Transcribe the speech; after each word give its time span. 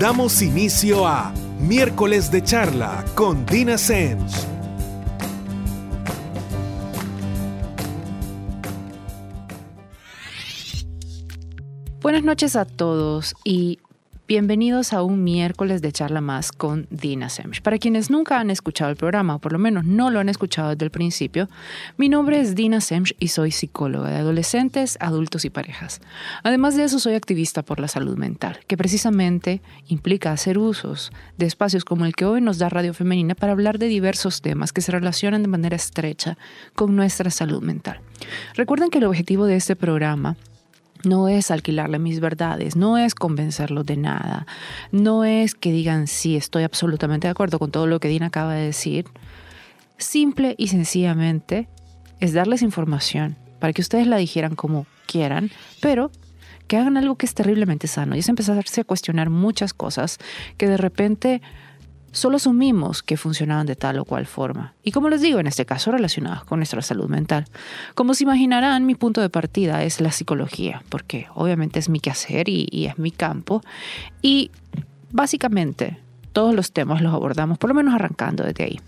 Damos 0.00 0.40
inicio 0.40 1.06
a 1.06 1.30
Miércoles 1.58 2.30
de 2.30 2.42
Charla 2.42 3.04
con 3.14 3.44
Dina 3.44 3.76
Sens. 3.76 4.46
Buenas 12.00 12.22
noches 12.22 12.56
a 12.56 12.64
todos 12.64 13.34
y 13.44 13.78
Bienvenidos 14.30 14.92
a 14.92 15.02
un 15.02 15.24
miércoles 15.24 15.82
de 15.82 15.90
charla 15.90 16.20
más 16.20 16.52
con 16.52 16.86
Dina 16.88 17.28
Semch. 17.28 17.62
Para 17.62 17.78
quienes 17.78 18.10
nunca 18.10 18.38
han 18.38 18.48
escuchado 18.48 18.88
el 18.88 18.96
programa, 18.96 19.34
o 19.34 19.38
por 19.40 19.50
lo 19.50 19.58
menos 19.58 19.84
no 19.84 20.08
lo 20.08 20.20
han 20.20 20.28
escuchado 20.28 20.70
desde 20.70 20.84
el 20.84 20.92
principio, 20.92 21.48
mi 21.96 22.08
nombre 22.08 22.40
es 22.40 22.54
Dina 22.54 22.80
Semch 22.80 23.12
y 23.18 23.26
soy 23.26 23.50
psicóloga 23.50 24.08
de 24.08 24.18
adolescentes, 24.18 24.98
adultos 25.00 25.44
y 25.44 25.50
parejas. 25.50 26.00
Además 26.44 26.76
de 26.76 26.84
eso, 26.84 27.00
soy 27.00 27.14
activista 27.14 27.62
por 27.64 27.80
la 27.80 27.88
salud 27.88 28.16
mental, 28.16 28.60
que 28.68 28.76
precisamente 28.76 29.62
implica 29.88 30.30
hacer 30.30 30.58
usos 30.58 31.10
de 31.36 31.46
espacios 31.46 31.84
como 31.84 32.04
el 32.04 32.14
que 32.14 32.24
hoy 32.24 32.40
nos 32.40 32.58
da 32.58 32.68
Radio 32.68 32.94
Femenina 32.94 33.34
para 33.34 33.50
hablar 33.50 33.80
de 33.80 33.88
diversos 33.88 34.42
temas 34.42 34.72
que 34.72 34.80
se 34.80 34.92
relacionan 34.92 35.42
de 35.42 35.48
manera 35.48 35.74
estrecha 35.74 36.38
con 36.76 36.94
nuestra 36.94 37.30
salud 37.30 37.64
mental. 37.64 38.00
Recuerden 38.54 38.90
que 38.90 38.98
el 38.98 39.06
objetivo 39.06 39.46
de 39.46 39.56
este 39.56 39.74
programa 39.74 40.36
no 41.04 41.28
es 41.28 41.50
alquilarle 41.50 41.98
mis 41.98 42.20
verdades, 42.20 42.76
no 42.76 42.98
es 42.98 43.14
convencerlos 43.14 43.86
de 43.86 43.96
nada, 43.96 44.46
no 44.92 45.24
es 45.24 45.54
que 45.54 45.72
digan 45.72 46.06
sí, 46.06 46.36
estoy 46.36 46.62
absolutamente 46.62 47.26
de 47.26 47.32
acuerdo 47.32 47.58
con 47.58 47.70
todo 47.70 47.86
lo 47.86 48.00
que 48.00 48.08
Dina 48.08 48.26
acaba 48.26 48.54
de 48.54 48.66
decir. 48.66 49.06
Simple 49.98 50.54
y 50.58 50.68
sencillamente 50.68 51.68
es 52.20 52.32
darles 52.32 52.62
información 52.62 53.36
para 53.58 53.72
que 53.72 53.82
ustedes 53.82 54.06
la 54.06 54.16
dijeran 54.16 54.54
como 54.54 54.86
quieran, 55.06 55.50
pero 55.80 56.10
que 56.66 56.76
hagan 56.76 56.96
algo 56.96 57.16
que 57.16 57.26
es 57.26 57.34
terriblemente 57.34 57.88
sano 57.88 58.14
y 58.14 58.20
es 58.20 58.28
empezarse 58.28 58.80
a 58.80 58.84
cuestionar 58.84 59.28
muchas 59.28 59.74
cosas 59.74 60.18
que 60.56 60.68
de 60.68 60.76
repente 60.76 61.42
solo 62.12 62.36
asumimos 62.36 63.02
que 63.02 63.16
funcionaban 63.16 63.66
de 63.66 63.76
tal 63.76 63.98
o 63.98 64.04
cual 64.04 64.26
forma. 64.26 64.74
Y 64.82 64.92
como 64.92 65.08
les 65.08 65.20
digo, 65.20 65.38
en 65.38 65.46
este 65.46 65.64
caso 65.64 65.92
relacionadas 65.92 66.44
con 66.44 66.58
nuestra 66.58 66.82
salud 66.82 67.08
mental. 67.08 67.46
Como 67.94 68.14
se 68.14 68.24
imaginarán, 68.24 68.86
mi 68.86 68.94
punto 68.94 69.20
de 69.20 69.30
partida 69.30 69.84
es 69.84 70.00
la 70.00 70.12
psicología, 70.12 70.82
porque 70.88 71.28
obviamente 71.34 71.78
es 71.78 71.88
mi 71.88 72.00
quehacer 72.00 72.48
y, 72.48 72.68
y 72.70 72.86
es 72.86 72.98
mi 72.98 73.10
campo. 73.10 73.62
Y 74.22 74.50
básicamente 75.12 75.98
todos 76.32 76.54
los 76.54 76.72
temas 76.72 77.02
los 77.02 77.14
abordamos, 77.14 77.58
por 77.58 77.68
lo 77.68 77.74
menos 77.74 77.94
arrancando 77.94 78.44
desde 78.44 78.64
ahí. 78.64 78.80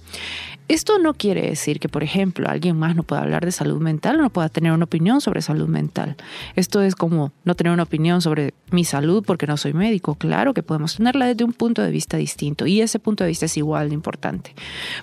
Esto 0.69 0.99
no 0.99 1.15
quiere 1.15 1.43
decir 1.43 1.81
que, 1.81 1.89
por 1.89 2.03
ejemplo, 2.03 2.49
alguien 2.49 2.79
más 2.79 2.97
no 2.97 3.03
pueda 3.03 3.23
hablar 3.23 3.45
de 3.45 3.53
salud 3.53 3.81
mental 3.81 4.19
o 4.19 4.23
no 4.23 4.31
pueda 4.31 4.49
tener 4.49 4.73
una 4.73 4.85
opinión 4.85 5.21
sobre 5.21 5.43
salud 5.43 5.69
mental. 5.69 6.17
Esto 6.57 6.81
es 6.81 6.95
como 6.95 7.33
no 7.45 7.55
tener 7.55 7.73
una 7.73 7.83
opinión 7.83 8.23
sobre 8.23 8.55
mi 8.71 8.85
salud 8.85 9.23
porque 9.27 9.47
no 9.47 9.57
soy 9.57 9.75
médico. 9.75 10.15
Claro 10.15 10.55
que 10.55 10.63
podemos 10.63 10.97
tenerla 10.97 11.27
desde 11.27 11.45
un 11.45 11.53
punto 11.53 11.83
de 11.83 11.91
vista 11.91 12.17
distinto 12.17 12.67
y 12.67 12.81
ese 12.81 12.99
punto 12.99 13.25
de 13.25 13.29
vista 13.29 13.47
es 13.47 13.57
igual 13.57 13.89
de 13.89 13.95
importante. 13.95 14.55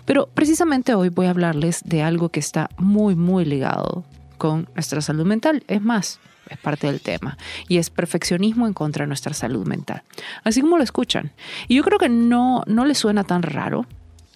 Pero 0.05 0.27
precisamente 0.33 0.95
hoy 0.95 1.09
voy 1.09 1.27
a 1.27 1.31
hablarles 1.31 1.81
de 1.85 2.01
algo 2.01 2.29
que 2.29 2.39
está 2.39 2.69
muy, 2.77 3.15
muy 3.15 3.45
ligado 3.45 4.05
con 4.37 4.69
nuestra 4.73 5.01
salud 5.01 5.25
mental. 5.25 5.63
Es 5.67 5.81
más, 5.81 6.19
es 6.49 6.57
parte 6.57 6.87
del 6.87 7.01
tema, 7.01 7.37
y 7.67 7.77
es 7.77 7.89
perfeccionismo 7.89 8.65
en 8.65 8.73
contra 8.73 9.03
de 9.03 9.07
nuestra 9.07 9.33
salud 9.33 9.67
mental. 9.67 10.01
Así 10.43 10.61
como 10.61 10.77
lo 10.77 10.83
escuchan. 10.83 11.31
Y 11.67 11.75
yo 11.75 11.83
creo 11.83 11.99
que 11.99 12.09
no, 12.09 12.63
no 12.65 12.85
le 12.85 12.95
suena 12.95 13.23
tan 13.23 13.43
raro 13.43 13.85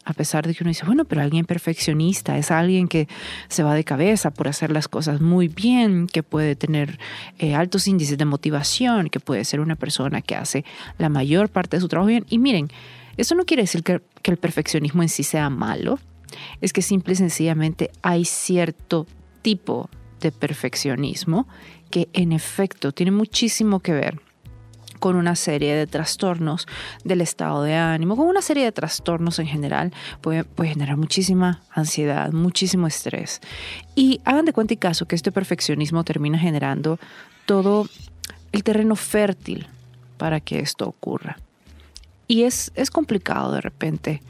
a 0.06 0.14
pesar 0.14 0.46
de 0.46 0.54
que 0.54 0.64
uno 0.64 0.70
dice, 0.70 0.86
bueno, 0.86 1.06
pero 1.06 1.22
alguien 1.22 1.46
perfeccionista 1.46 2.38
es 2.38 2.52
alguien 2.52 2.88
que 2.88 3.08
se 3.48 3.64
va 3.64 3.74
de 3.74 3.84
cabeza 3.84 4.32
por 4.32 4.48
hacer 4.48 4.72
las 4.72 4.88
cosas 4.88 5.22
muy 5.22 5.48
bien, 5.48 6.08
que 6.08 6.24
puede 6.24 6.56
tener 6.56 7.00
eh, 7.40 7.56
altos 7.56 7.88
índices 7.88 8.18
de 8.18 8.26
motivación, 8.26 9.10
que 9.10 9.20
puede 9.20 9.46
ser 9.46 9.60
una 9.60 9.76
persona 9.76 10.22
que 10.22 10.36
hace 10.36 10.66
la 10.98 11.10
mayor 11.10 11.50
parte 11.50 11.78
de 11.78 11.82
su 11.82 11.88
trabajo 11.88 12.08
bien. 12.08 12.26
Y 12.30 12.40
miren, 12.40 12.70
eso 13.18 13.36
no 13.36 13.46
quiere 13.46 13.64
decir 13.64 13.84
que, 13.84 14.02
que 14.22 14.32
el 14.32 14.38
perfeccionismo 14.38 15.04
en 15.04 15.10
sí 15.10 15.24
sea 15.24 15.50
malo, 15.50 16.00
es 16.62 16.74
que 16.74 16.82
simple 16.82 17.14
y 17.14 17.18
sencillamente 17.18 17.92
hay 18.02 18.26
cierto 18.26 19.06
tipo 19.42 19.90
de 20.20 20.32
perfeccionismo 20.32 21.48
que 21.92 22.10
en 22.14 22.32
efecto 22.32 22.92
tiene 22.92 23.12
muchísimo 23.12 23.82
que 23.82 23.94
ver 23.94 24.20
con 25.04 25.18
una 25.18 25.36
serie 25.36 25.76
de 25.76 25.86
trastornos 25.86 26.66
del 27.04 27.20
estado 27.20 27.62
de 27.62 27.76
ánimo, 27.76 28.16
con 28.16 28.26
una 28.26 28.42
serie 28.42 28.64
de 28.64 28.72
trastornos 28.72 29.38
en 29.38 29.48
general, 29.48 29.92
puede, 30.22 30.46
puede 30.46 30.70
generar 30.70 30.96
muchísima 30.96 31.62
ansiedad, 31.72 32.32
muchísimo 32.32 32.88
estrés. 32.88 33.42
Y 33.96 34.22
hagan 34.24 34.46
de 34.46 34.54
cuenta 34.54 34.76
y 34.76 34.78
caso 34.78 35.06
que 35.06 35.18
este 35.18 35.34
perfeccionismo 35.34 36.06
termina 36.06 36.40
generando 36.40 37.00
todo 37.46 37.86
el 38.54 38.64
terreno 38.64 38.96
fértil 38.96 39.68
para 40.16 40.40
que 40.40 40.60
esto 40.60 40.88
ocurra. 40.88 41.36
Y 42.30 42.44
es, 42.44 42.72
es 42.76 42.90
complicado 42.90 43.52
de 43.52 43.60
repente 43.60 44.22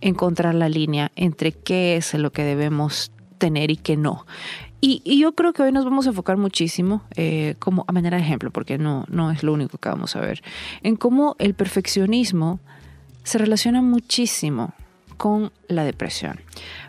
encontrar 0.00 0.54
la 0.54 0.70
línea 0.70 1.12
entre 1.14 1.52
qué 1.52 1.96
es 1.96 2.14
lo 2.14 2.32
que 2.32 2.44
debemos 2.44 3.12
tener 3.36 3.70
y 3.70 3.76
qué 3.76 3.98
no. 3.98 4.24
Y, 4.84 5.00
yo 5.16 5.32
creo 5.36 5.52
que 5.52 5.62
hoy 5.62 5.70
nos 5.70 5.84
vamos 5.84 6.06
a 6.06 6.10
enfocar 6.10 6.36
muchísimo, 6.36 7.04
eh, 7.14 7.54
como 7.60 7.84
a 7.86 7.92
manera 7.92 8.16
de 8.16 8.24
ejemplo, 8.24 8.50
porque 8.50 8.78
no, 8.78 9.04
no 9.08 9.30
es 9.30 9.44
lo 9.44 9.52
único 9.52 9.78
que 9.78 9.88
vamos 9.88 10.16
a 10.16 10.20
ver, 10.20 10.42
en 10.82 10.96
cómo 10.96 11.36
el 11.38 11.54
perfeccionismo 11.54 12.58
se 13.22 13.38
relaciona 13.38 13.80
muchísimo 13.80 14.74
con 15.16 15.52
la 15.68 15.84
depresión. 15.84 16.40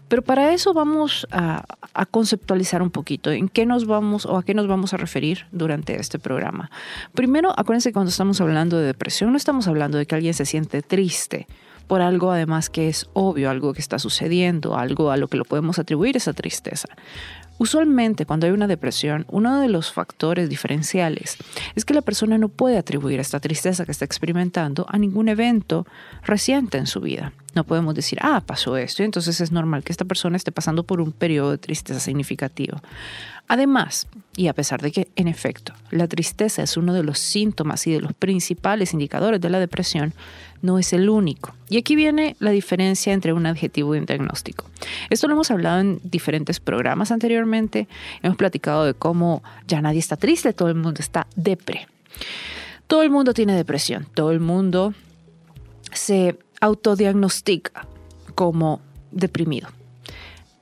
Pero 0.08 0.24
para 0.24 0.54
eso 0.54 0.74
vamos 0.74 1.28
a, 1.30 1.66
a, 1.94 2.06
conceptualizar 2.08 2.82
un 2.82 2.90
poquito 2.90 3.32
en 3.32 3.48
qué 3.48 3.68
nos 3.68 3.86
vamos 3.86 4.26
o 4.26 4.38
a 4.38 4.44
qué 4.44 4.56
nos 4.56 4.68
vamos 4.68 4.96
a 4.96 4.98
referir 4.98 5.46
durante 5.52 6.00
este 6.00 6.18
programa. 6.18 6.72
Primero, 7.14 7.54
acuérdense 7.56 7.90
que 7.90 7.94
cuando 7.94 8.10
estamos 8.10 8.42
hablando 8.42 8.80
de 8.80 8.88
depresión 8.88 9.32
no 9.32 9.38
estamos 9.38 9.68
hablando 9.68 10.00
de 10.00 10.08
que 10.08 10.16
alguien 10.16 10.34
se 10.34 10.48
siente 10.48 10.82
triste 10.82 11.46
por 11.88 12.02
algo 12.02 12.32
además 12.32 12.70
que 12.70 12.90
es 12.90 13.10
obvio, 13.14 13.50
algo 13.50 13.74
que 13.74 13.82
está 13.82 14.00
sucediendo, 14.00 14.78
algo 14.78 15.12
a 15.12 15.18
lo 15.18 15.28
que 15.28 15.38
lo 15.38 15.46
podemos 15.46 15.80
atribuir 15.80 16.18
esa 16.18 16.34
tristeza. 16.34 16.88
Usualmente 17.58 18.26
cuando 18.26 18.48
hay 18.48 18.52
una 18.52 18.68
depresión, 18.68 19.26
uno 19.30 19.60
de 19.60 19.70
los 19.70 19.92
factores 19.92 20.50
diferenciales 20.50 21.38
es 21.76 21.86
que 21.86 21.94
la 21.94 22.02
persona 22.02 22.38
no 22.38 22.50
puede 22.50 22.78
atribuir 22.78 23.20
esta 23.20 23.40
tristeza 23.40 23.86
que 23.86 23.92
está 23.92 24.06
experimentando 24.06 24.86
a 24.90 24.98
ningún 24.98 25.30
evento 25.30 25.86
reciente 26.24 26.78
en 26.78 26.88
su 26.88 27.00
vida. 27.00 27.34
No 27.54 27.64
podemos 27.64 27.94
decir, 27.94 28.20
ah, 28.22 28.42
pasó 28.46 28.78
esto 28.78 29.04
y 29.04 29.06
entonces 29.06 29.40
es 29.42 29.52
normal 29.52 29.84
que 29.84 29.92
esta 29.92 30.06
persona 30.06 30.38
esté 30.38 30.52
pasando 30.52 30.84
por 30.84 31.02
un 31.02 31.12
periodo 31.12 31.52
de 31.52 31.58
tristeza 31.58 32.00
significativo. 32.00 32.82
Además, 33.48 34.08
y 34.36 34.48
a 34.48 34.54
pesar 34.54 34.82
de 34.82 34.92
que, 34.92 35.10
en 35.16 35.28
efecto, 35.28 35.74
la 35.92 36.08
tristeza 36.08 36.64
es 36.64 36.78
uno 36.78 36.94
de 36.94 37.04
los 37.04 37.20
síntomas 37.20 37.86
y 37.88 37.92
de 37.92 38.02
los 38.02 38.14
principales 38.14 38.94
indicadores 38.94 39.42
de 39.42 39.50
la 39.50 39.60
depresión, 39.60 40.14
no 40.62 40.80
es 40.80 40.94
el 40.94 41.10
único. 41.10 41.54
Y 41.70 41.78
aquí 41.78 41.96
viene 41.96 42.38
la 42.40 42.52
diferencia 42.52 43.12
entre 43.12 43.34
un 43.34 43.46
adjetivo 43.46 43.96
y 43.96 44.00
un 44.00 44.06
diagnóstico. 44.06 44.66
Esto 45.10 45.28
lo 45.28 45.34
hemos 45.34 45.52
hablado 45.52 45.82
en 45.82 46.00
diferentes 46.04 46.62
programas 46.62 47.12
anteriormente. 47.12 47.88
Hemos 48.22 48.38
platicado 48.38 48.86
de 48.86 48.94
cómo 48.94 49.44
ya 49.68 49.82
nadie 49.82 50.00
está 50.00 50.16
triste, 50.16 50.54
todo 50.54 50.70
el 50.70 50.76
mundo 50.76 51.02
está 51.02 51.28
depre. 51.36 51.88
Todo 52.88 53.04
el 53.04 53.10
mundo 53.10 53.34
tiene 53.34 53.56
depresión, 53.56 54.08
todo 54.14 54.32
el 54.32 54.40
mundo 54.40 54.94
se 55.92 56.38
autodiagnostica 56.64 57.86
como 58.36 58.80
deprimido. 59.12 59.68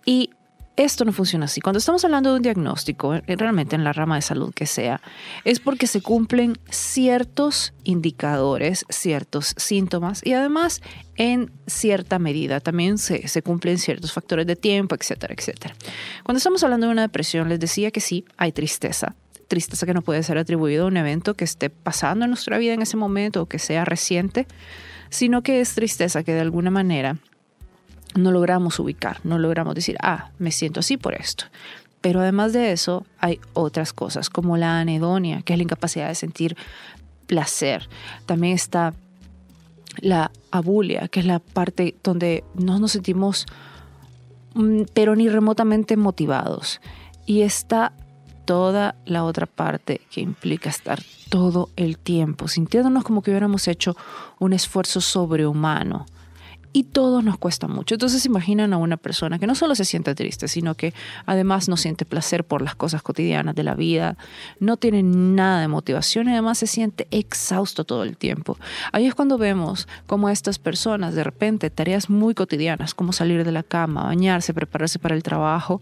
Y 0.04 0.32
esto 0.76 1.06
no 1.06 1.12
funciona 1.12 1.46
así. 1.46 1.62
Cuando 1.62 1.78
estamos 1.78 2.04
hablando 2.04 2.32
de 2.32 2.38
un 2.38 2.42
diagnóstico, 2.42 3.14
eh, 3.14 3.24
realmente 3.28 3.76
en 3.76 3.84
la 3.84 3.94
rama 3.94 4.16
de 4.16 4.24
salud 4.24 4.52
que 4.52 4.66
sea, 4.66 5.00
es 5.46 5.60
porque 5.60 5.86
se 5.86 6.02
cumplen 6.02 6.58
ciertos 6.72 7.74
indicadores, 7.84 8.84
ciertos 8.90 9.54
síntomas 9.58 10.26
y 10.26 10.34
además 10.34 10.82
en 11.18 11.52
cierta 11.68 12.18
medida 12.18 12.62
también 12.62 12.98
se, 12.98 13.28
se, 13.28 13.44
cumplen 13.44 13.78
ciertos 13.78 14.12
factores 14.12 14.48
de 14.48 14.56
tiempo, 14.56 14.96
etcétera, 14.96 15.36
etcétera. 15.38 15.76
Cuando 16.24 16.38
estamos 16.38 16.64
hablando 16.64 16.88
de 16.88 16.94
una 16.94 17.04
depresión, 17.04 17.48
les 17.48 17.60
decía 17.60 17.92
que 17.92 18.02
sí, 18.02 18.26
hay 18.38 18.52
tristeza. 18.54 19.14
Tristeza 19.48 19.86
que 19.86 19.94
no 19.94 20.02
puede 20.02 20.24
ser 20.24 20.40
atribuido 20.40 20.86
a 20.86 20.88
un 20.88 20.98
evento 20.98 21.36
que 21.36 21.44
esté 21.44 21.70
pasando 21.70 22.26
en 22.26 22.32
nuestra 22.32 22.58
vida 22.58 22.74
en 22.74 22.82
ese 22.82 22.98
momento 22.98 23.44
o 23.44 23.46
que 23.46 23.60
sea 23.60 23.86
reciente, 23.86 24.48
sino 25.12 25.44
que 25.44 25.62
es 25.62 25.76
tristeza 25.76 26.24
que 26.24 26.34
de 26.34 26.40
alguna 26.40 26.72
manera 26.72 27.18
no 28.16 28.32
logramos 28.32 28.80
ubicar, 28.80 29.20
no 29.24 29.38
logramos 29.38 29.76
decir, 29.76 29.98
ah, 30.02 30.32
me 30.40 30.52
siento 30.52 30.80
así 30.80 30.98
por 30.98 31.14
esto. 31.14 31.46
Pero 32.02 32.22
además 32.22 32.54
de 32.54 32.72
eso, 32.72 33.06
hay 33.20 33.40
otras 33.54 33.94
cosas, 33.94 34.30
como 34.30 34.58
la 34.58 34.80
anedonia, 34.80 35.44
que 35.44 35.54
es 35.54 35.58
la 35.58 35.64
incapacidad 35.64 36.08
de 36.08 36.16
sentir 36.16 36.58
placer. 37.28 37.88
También 38.26 38.54
está 38.54 38.94
la 40.00 40.32
abulia, 40.50 41.08
que 41.10 41.20
es 41.20 41.26
la 41.26 41.40
parte 41.40 41.96
donde 42.04 42.44
no 42.56 42.80
nos 42.80 42.94
sentimos, 42.94 43.46
mm, 44.56 44.84
pero 44.94 45.16
ni 45.16 45.30
remotamente 45.30 45.96
motivados. 45.96 46.82
Y 47.26 47.42
está 47.42 47.94
toda 48.52 48.96
la 49.06 49.24
otra 49.24 49.46
parte 49.46 50.02
que 50.12 50.20
implica 50.20 50.70
estar 50.70 51.02
todo 51.30 51.70
el 51.78 51.98
tiempo 51.98 52.50
sintiéndonos 52.50 53.06
como 53.06 53.22
que 53.22 53.32
hubiéramos 53.32 53.66
hecho 53.70 53.96
un 54.40 54.52
esfuerzo 54.52 55.00
sobrehumano 55.00 56.06
y 56.74 56.84
todo 56.84 57.22
nos 57.22 57.38
cuesta 57.38 57.70
mucho. 57.70 57.96
Entonces 57.96 58.26
imaginan 58.26 58.74
a 58.74 58.78
una 58.78 58.98
persona 58.98 59.40
que 59.40 59.48
no 59.48 59.56
solo 59.56 59.74
se 59.74 59.86
siente 59.86 60.16
triste, 60.16 60.50
sino 60.50 60.76
que 60.76 60.94
además 61.26 61.70
no 61.70 61.78
siente 61.78 62.04
placer 62.04 62.44
por 62.44 62.62
las 62.62 62.76
cosas 62.76 63.02
cotidianas 63.02 63.56
de 63.56 63.64
la 63.64 63.74
vida, 63.74 64.18
no 64.60 64.76
tiene 64.76 65.02
nada 65.02 65.62
de 65.62 65.70
motivación 65.70 66.28
y 66.28 66.34
además 66.34 66.58
se 66.58 66.68
siente 66.68 67.08
exhausto 67.10 67.86
todo 67.86 68.04
el 68.04 68.18
tiempo. 68.18 68.58
Ahí 68.92 69.08
es 69.08 69.16
cuando 69.16 69.38
vemos 69.38 69.88
cómo 70.08 70.28
estas 70.28 70.60
personas 70.60 71.16
de 71.16 71.24
repente 71.24 71.70
tareas 71.70 72.10
muy 72.10 72.34
cotidianas 72.34 72.94
como 72.96 73.14
salir 73.14 73.46
de 73.46 73.54
la 73.54 73.64
cama, 73.64 74.04
bañarse, 74.04 74.54
prepararse 74.54 75.00
para 75.00 75.16
el 75.16 75.24
trabajo, 75.24 75.82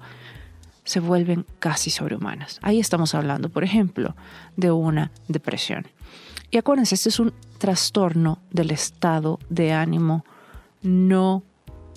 se 0.83 0.99
vuelven 0.99 1.45
casi 1.59 1.89
sobrehumanas. 1.89 2.59
Ahí 2.61 2.79
estamos 2.79 3.15
hablando, 3.15 3.49
por 3.49 3.63
ejemplo, 3.63 4.15
de 4.55 4.71
una 4.71 5.11
depresión. 5.27 5.87
Y 6.51 6.57
acuérdense, 6.57 6.95
este 6.95 7.09
es 7.09 7.19
un 7.19 7.33
trastorno 7.57 8.39
del 8.49 8.71
estado 8.71 9.39
de 9.49 9.73
ánimo 9.73 10.25
no 10.81 11.43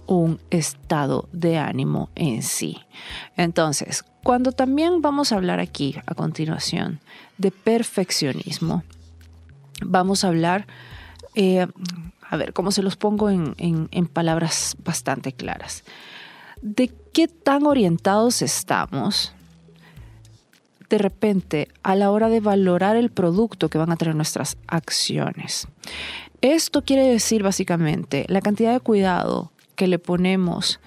un 0.07 0.41
estado 0.51 1.29
de 1.33 1.59
ánimo 1.59 2.11
en 2.15 2.43
sí. 2.43 2.79
Entonces, 3.37 4.05
cuando 4.23 4.53
también 4.53 5.01
vamos 5.01 5.33
a 5.33 5.37
hablar 5.37 5.61
aquí 5.61 5.97
a 6.07 6.15
continuación 6.15 7.01
de 7.39 7.51
perfeccionismo, 7.51 8.83
vamos 9.81 10.25
a 10.25 10.29
hablar, 10.29 10.67
eh, 11.35 11.67
a 12.29 12.37
ver, 12.37 12.53
¿cómo 12.53 12.73
se 12.73 12.83
los 12.83 12.97
pongo 12.97 13.31
en, 13.31 13.55
en 13.59 14.07
palabras 14.07 14.77
bastante 14.85 15.33
claras? 15.33 15.85
De 16.63 16.91
qué 17.13 17.29
tan 17.29 17.67
orientados 17.67 18.41
estamos 18.41 19.35
de 20.89 20.99
repente 20.99 21.69
a 21.83 21.95
la 21.95 22.11
hora 22.11 22.29
de 22.29 22.41
valorar 22.41 22.97
el 22.97 23.11
producto 23.11 23.71
que 23.71 23.79
van 23.79 23.91
a 23.93 23.97
tener 23.97 24.15
nuestras 24.15 24.59
acciones. 24.67 25.67
Esto 26.43 26.83
quiere 26.83 27.07
decir 27.07 27.43
básicamente 27.43 28.27
la 28.29 28.43
cantidad 28.43 28.75
de 28.75 28.81
cuidado 28.81 29.53
que 29.75 29.87
le 29.87 29.99
ponemos 29.99 30.81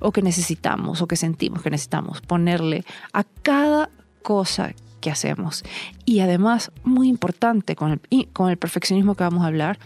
o 0.00 0.12
que 0.12 0.22
necesitamos 0.22 1.02
o 1.02 1.06
que 1.06 1.16
sentimos 1.16 1.62
que 1.62 1.70
necesitamos 1.70 2.22
ponerle 2.22 2.84
a 3.12 3.24
cada 3.42 3.90
cosa 4.22 4.72
que 5.00 5.10
hacemos. 5.10 5.62
Y 6.06 6.20
además, 6.20 6.72
muy 6.82 7.08
importante 7.08 7.76
con 7.76 8.00
el, 8.10 8.28
con 8.32 8.50
el 8.50 8.56
perfeccionismo 8.56 9.14
que 9.14 9.24
vamos 9.24 9.44
a 9.44 9.48
hablar, 9.48 9.78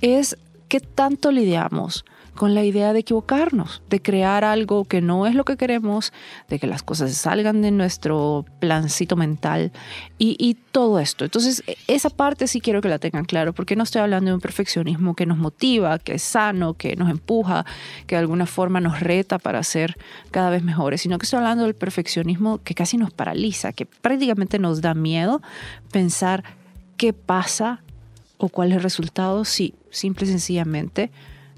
es 0.00 0.36
qué 0.68 0.80
tanto 0.80 1.30
lidiamos 1.30 2.04
con 2.34 2.54
la 2.54 2.64
idea 2.64 2.92
de 2.92 3.00
equivocarnos, 3.00 3.82
de 3.88 4.02
crear 4.02 4.44
algo 4.44 4.84
que 4.84 5.00
no 5.00 5.26
es 5.26 5.34
lo 5.34 5.44
que 5.44 5.56
queremos, 5.56 6.12
de 6.48 6.58
que 6.58 6.66
las 6.66 6.82
cosas 6.82 7.14
salgan 7.14 7.62
de 7.62 7.70
nuestro 7.70 8.44
plancito 8.60 9.16
mental 9.16 9.72
y, 10.18 10.56
todo 10.74 10.98
esto. 10.98 11.24
Entonces, 11.24 11.62
esa 11.86 12.10
parte 12.10 12.48
sí 12.48 12.60
quiero 12.60 12.80
que 12.80 12.88
la 12.88 12.98
tengan 12.98 13.24
claro, 13.24 13.52
porque 13.52 13.76
no 13.76 13.84
estoy 13.84 14.00
hablando 14.00 14.30
de 14.30 14.34
un 14.34 14.40
perfeccionismo 14.40 15.14
que 15.14 15.24
nos 15.24 15.38
motiva, 15.38 16.00
que 16.00 16.14
es 16.14 16.22
sano, 16.22 16.74
que 16.74 16.96
nos 16.96 17.10
empuja, 17.10 17.64
que 18.08 18.16
de 18.16 18.20
alguna 18.20 18.46
forma 18.46 18.80
nos 18.80 18.98
reta 18.98 19.38
para 19.38 19.62
ser 19.62 19.96
cada 20.32 20.50
vez 20.50 20.64
mejores, 20.64 21.02
sino 21.02 21.16
que 21.18 21.26
estoy 21.26 21.36
hablando 21.36 21.62
del 21.62 21.76
perfeccionismo 21.76 22.58
que 22.58 22.74
casi 22.74 22.96
nos 22.96 23.12
paraliza, 23.12 23.72
que 23.72 23.86
prácticamente 23.86 24.58
nos 24.58 24.80
da 24.80 24.94
miedo 24.94 25.42
pensar 25.92 26.42
qué 26.96 27.12
pasa 27.12 27.84
o 28.36 28.48
cuál 28.48 28.72
es 28.72 28.78
el 28.78 28.82
resultado 28.82 29.44
si 29.44 29.74
simple 29.90 30.26
y 30.26 30.30
sencillamente 30.30 31.12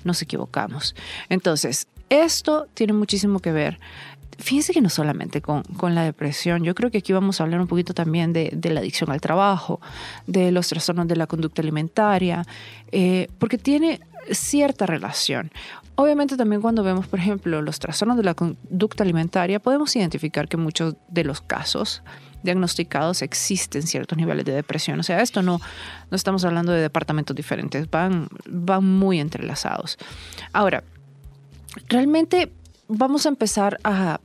nos 0.06 0.22
equivocamos. 0.22 0.94
Entonces, 1.28 1.88
esto 2.08 2.68
tiene 2.74 2.92
muchísimo 2.92 3.40
que 3.40 3.52
ver. 3.52 3.78
Fíjense 4.38 4.74
que 4.74 4.82
no 4.82 4.90
solamente 4.90 5.40
con, 5.40 5.64
la 5.94 6.02
depresión, 6.02 6.62
yo 6.62 6.74
creo 6.74 6.90
que 6.90 6.98
aquí 6.98 7.12
vamos 7.12 7.40
a 7.40 7.44
hablar 7.44 7.60
un 7.60 7.66
poquito 7.66 7.94
también 7.94 8.34
de, 8.34 8.58
la 8.62 8.80
adicción 8.80 9.10
al 9.10 9.20
trabajo, 9.20 9.80
de 10.26 10.52
los 10.52 10.68
trastornos 10.68 11.08
de 11.08 11.16
la 11.16 11.26
conducta 11.26 11.62
alimentaria, 11.62 12.44
eh, 12.92 13.28
porque 13.38 13.56
tiene 13.56 14.00
cierta 14.30 14.84
relación. 14.84 15.50
Obviamente 15.94 16.36
también 16.36 16.60
cuando 16.60 16.82
vemos, 16.82 17.06
por 17.06 17.18
ejemplo, 17.18 17.62
los 17.62 17.78
trastornos 17.78 18.18
de 18.18 18.24
la 18.24 18.34
conducta 18.34 19.02
alimentaria, 19.02 19.58
podemos 19.58 19.96
identificar 19.96 20.48
que 20.48 20.58
muchos 20.58 20.96
de 21.08 21.24
los 21.24 21.40
casos 21.40 22.02
diagnosticados 22.46 23.20
existen 23.20 23.82
ciertos 23.82 24.16
niveles 24.16 24.46
de 24.46 24.52
depresión. 24.52 24.98
O 25.00 25.02
sea, 25.02 25.20
esto 25.20 25.42
no, 25.42 25.60
no 26.10 26.16
estamos 26.16 26.44
hablando 26.46 26.72
de 26.72 26.80
departamentos 26.80 27.36
diferentes, 27.36 27.90
van, 27.90 28.28
van 28.48 28.84
muy 28.84 29.20
entrelazados. 29.20 29.98
Ahora, 30.54 30.82
realmente 31.88 32.50
vamos 32.88 33.26
a 33.26 33.28
empezar 33.28 33.78
a 33.84 34.20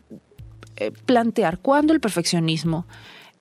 eh, 0.77 0.91
plantear 1.05 1.59
cuándo 1.59 1.93
el 1.93 1.99
perfeccionismo 1.99 2.85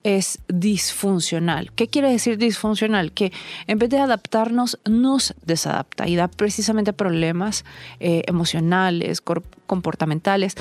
es 0.03 0.39
disfuncional. 0.47 1.71
¿Qué 1.73 1.87
quiere 1.87 2.09
decir 2.11 2.37
disfuncional? 2.37 3.11
Que 3.11 3.31
en 3.67 3.79
vez 3.79 3.89
de 3.89 3.99
adaptarnos, 3.99 4.79
nos 4.85 5.33
desadapta 5.45 6.07
y 6.07 6.15
da 6.15 6.27
precisamente 6.27 6.93
problemas 6.93 7.65
eh, 7.99 8.23
emocionales, 8.27 9.21
comportamentales. 9.21 10.55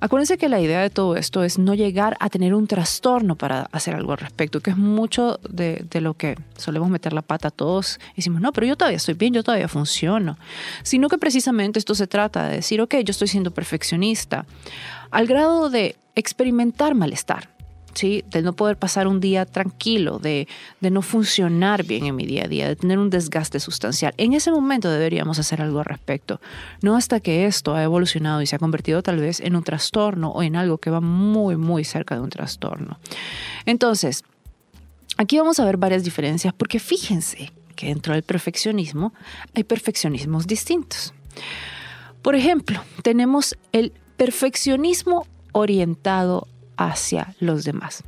Acuérdense 0.00 0.38
que 0.38 0.48
la 0.48 0.60
idea 0.60 0.80
de 0.80 0.90
todo 0.90 1.16
esto 1.16 1.44
es 1.44 1.58
no 1.58 1.74
llegar 1.74 2.16
a 2.20 2.28
tener 2.28 2.54
un 2.54 2.66
trastorno 2.66 3.36
para 3.36 3.68
hacer 3.72 3.94
algo 3.94 4.12
al 4.12 4.18
respecto, 4.18 4.60
que 4.60 4.70
es 4.70 4.76
mucho 4.76 5.38
de, 5.48 5.86
lo 6.00 6.14
que 6.14 6.36
solemos 6.56 6.90
meter 6.90 7.12
la 7.12 7.22
pata 7.22 7.50
todos. 7.50 7.98
Decimos, 8.16 8.40
no, 8.40 8.52
pero 8.52 8.66
yo 8.66 8.76
todavía 8.76 8.96
estoy 8.96 9.14
bien, 9.14 9.34
yo 9.34 9.42
todavía 9.42 9.68
funciono. 9.68 10.38
Sino 10.82 11.08
que 11.08 11.18
precisamente 11.18 11.78
esto 11.78 11.94
se 11.94 12.06
trata 12.06 12.48
de 12.48 12.56
decir, 12.56 12.80
ok, 12.80 12.96
yo 13.04 13.10
estoy 13.10 13.28
siendo 13.28 13.52
perfeccionista, 13.52 14.44
al 15.10 15.26
grado 15.26 15.70
de 15.70 15.96
experimentar 16.14 16.94
malestar 16.94 17.51
de 17.92 18.42
no 18.42 18.52
poder 18.54 18.76
pasar 18.76 19.06
un 19.06 19.20
día 19.20 19.46
tranquilo, 19.46 20.18
de, 20.18 20.48
de 20.80 20.90
no 20.90 21.02
funcionar 21.02 21.84
bien 21.84 22.06
en 22.06 22.16
mi 22.16 22.26
día 22.26 22.44
a 22.44 22.48
día, 22.48 22.68
de 22.68 22.76
tener 22.76 22.98
un 22.98 23.10
desgaste 23.10 23.60
sustancial. 23.60 24.14
En 24.16 24.32
ese 24.32 24.50
momento 24.50 24.90
deberíamos 24.90 25.38
hacer 25.38 25.60
algo 25.60 25.78
al 25.78 25.84
respecto, 25.84 26.40
no 26.80 26.96
hasta 26.96 27.20
que 27.20 27.46
esto 27.46 27.74
ha 27.74 27.82
evolucionado 27.82 28.42
y 28.42 28.46
se 28.46 28.56
ha 28.56 28.58
convertido 28.58 29.02
tal 29.02 29.18
vez 29.18 29.40
en 29.40 29.56
un 29.56 29.62
trastorno 29.62 30.30
o 30.30 30.42
en 30.42 30.56
algo 30.56 30.78
que 30.78 30.90
va 30.90 31.00
muy, 31.00 31.56
muy 31.56 31.84
cerca 31.84 32.14
de 32.14 32.22
un 32.22 32.30
trastorno. 32.30 32.98
Entonces, 33.66 34.24
aquí 35.16 35.38
vamos 35.38 35.60
a 35.60 35.64
ver 35.64 35.76
varias 35.76 36.04
diferencias 36.04 36.52
porque 36.54 36.78
fíjense 36.78 37.52
que 37.76 37.86
dentro 37.86 38.14
del 38.14 38.22
perfeccionismo 38.22 39.12
hay 39.54 39.64
perfeccionismos 39.64 40.46
distintos. 40.46 41.14
Por 42.22 42.34
ejemplo, 42.36 42.82
tenemos 43.02 43.56
el 43.72 43.92
perfeccionismo 44.16 45.26
orientado 45.52 46.46
hacia 46.76 47.34
los 47.40 47.64
demás. 47.64 48.04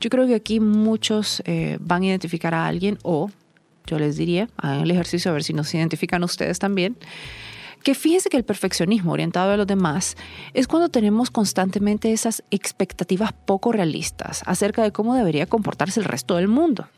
Yo 0.00 0.10
creo 0.10 0.26
que 0.26 0.34
aquí 0.34 0.60
muchos 0.60 1.42
eh, 1.44 1.78
van 1.80 2.02
a 2.02 2.06
identificar 2.06 2.54
a 2.54 2.66
alguien 2.66 2.98
o 3.02 3.30
yo 3.86 3.98
les 3.98 4.16
diría, 4.16 4.48
hagan 4.56 4.80
el 4.80 4.90
ejercicio 4.90 5.30
a 5.30 5.34
ver 5.34 5.42
si 5.42 5.52
nos 5.52 5.74
identifican 5.74 6.22
ustedes 6.22 6.58
también, 6.58 6.96
que 7.82 7.94
fíjense 7.94 8.28
que 8.28 8.36
el 8.36 8.44
perfeccionismo 8.44 9.12
orientado 9.12 9.52
a 9.52 9.56
los 9.56 9.66
demás 9.66 10.16
es 10.54 10.66
cuando 10.66 10.90
tenemos 10.90 11.30
constantemente 11.30 12.12
esas 12.12 12.42
expectativas 12.50 13.32
poco 13.32 13.72
realistas 13.72 14.42
acerca 14.46 14.82
de 14.82 14.92
cómo 14.92 15.14
debería 15.14 15.46
comportarse 15.46 15.98
el 15.98 16.04
resto 16.04 16.36
del 16.36 16.48
mundo. 16.48 16.88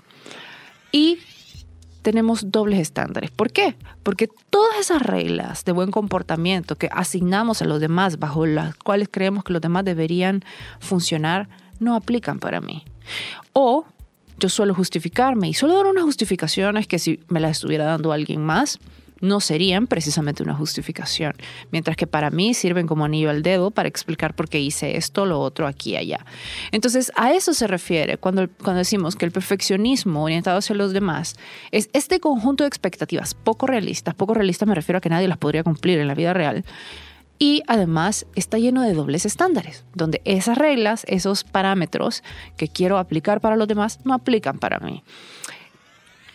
Y 0.90 1.18
tenemos 2.02 2.50
dobles 2.50 2.80
estándares. 2.80 3.30
¿Por 3.30 3.52
qué? 3.52 3.76
Porque 4.02 4.28
todas 4.50 4.78
esas 4.78 5.02
reglas 5.02 5.64
de 5.64 5.72
buen 5.72 5.90
comportamiento 5.90 6.76
que 6.76 6.88
asignamos 6.92 7.62
a 7.62 7.64
los 7.64 7.80
demás, 7.80 8.18
bajo 8.18 8.44
las 8.46 8.74
cuales 8.76 9.08
creemos 9.10 9.44
que 9.44 9.52
los 9.52 9.62
demás 9.62 9.84
deberían 9.84 10.44
funcionar, 10.80 11.48
no 11.78 11.94
aplican 11.94 12.38
para 12.38 12.60
mí. 12.60 12.84
O 13.52 13.86
yo 14.38 14.48
suelo 14.48 14.74
justificarme 14.74 15.48
y 15.48 15.54
suelo 15.54 15.76
dar 15.76 15.86
unas 15.86 16.04
justificaciones 16.04 16.86
que 16.86 16.98
si 16.98 17.20
me 17.28 17.40
las 17.40 17.52
estuviera 17.52 17.84
dando 17.84 18.12
alguien 18.12 18.44
más, 18.44 18.78
no 19.22 19.40
serían 19.40 19.86
precisamente 19.86 20.42
una 20.42 20.54
justificación, 20.54 21.32
mientras 21.70 21.96
que 21.96 22.06
para 22.06 22.30
mí 22.30 22.52
sirven 22.52 22.86
como 22.86 23.06
anillo 23.06 23.30
al 23.30 23.42
dedo 23.42 23.70
para 23.70 23.88
explicar 23.88 24.34
por 24.34 24.48
qué 24.48 24.60
hice 24.60 24.98
esto, 24.98 25.24
lo 25.24 25.40
otro, 25.40 25.66
aquí 25.66 25.96
allá. 25.96 26.26
Entonces, 26.72 27.10
a 27.16 27.32
eso 27.32 27.54
se 27.54 27.66
refiere 27.66 28.18
cuando, 28.18 28.48
cuando 28.62 28.78
decimos 28.78 29.16
que 29.16 29.24
el 29.24 29.32
perfeccionismo 29.32 30.24
orientado 30.24 30.58
hacia 30.58 30.74
los 30.74 30.92
demás 30.92 31.36
es 31.70 31.88
este 31.94 32.20
conjunto 32.20 32.64
de 32.64 32.68
expectativas 32.68 33.34
poco 33.34 33.66
realistas, 33.66 34.14
poco 34.14 34.34
realistas 34.34 34.68
me 34.68 34.74
refiero 34.74 34.98
a 34.98 35.00
que 35.00 35.08
nadie 35.08 35.28
las 35.28 35.38
podría 35.38 35.62
cumplir 35.62 36.00
en 36.00 36.08
la 36.08 36.14
vida 36.14 36.34
real, 36.34 36.64
y 37.38 37.62
además 37.66 38.26
está 38.34 38.58
lleno 38.58 38.82
de 38.82 38.92
dobles 38.92 39.26
estándares, 39.26 39.84
donde 39.94 40.20
esas 40.24 40.58
reglas, 40.58 41.04
esos 41.08 41.44
parámetros 41.44 42.22
que 42.56 42.68
quiero 42.68 42.98
aplicar 42.98 43.40
para 43.40 43.56
los 43.56 43.66
demás, 43.66 44.00
no 44.04 44.14
aplican 44.14 44.58
para 44.58 44.78
mí. 44.78 45.02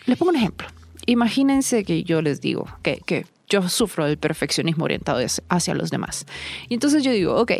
Les 0.06 0.18
pongo 0.18 0.30
un 0.30 0.36
ejemplo. 0.36 0.68
Imagínense 1.08 1.84
que 1.84 2.04
yo 2.04 2.20
les 2.20 2.42
digo 2.42 2.66
que, 2.82 3.24
yo 3.48 3.66
sufro 3.70 4.04
del 4.04 4.18
perfeccionismo 4.18 4.84
orientado 4.84 5.24
hacia 5.48 5.74
los 5.74 5.90
demás. 5.90 6.26
Y 6.68 6.74
entonces 6.74 7.02
yo 7.02 7.10
digo, 7.10 7.34
ok, 7.36 7.52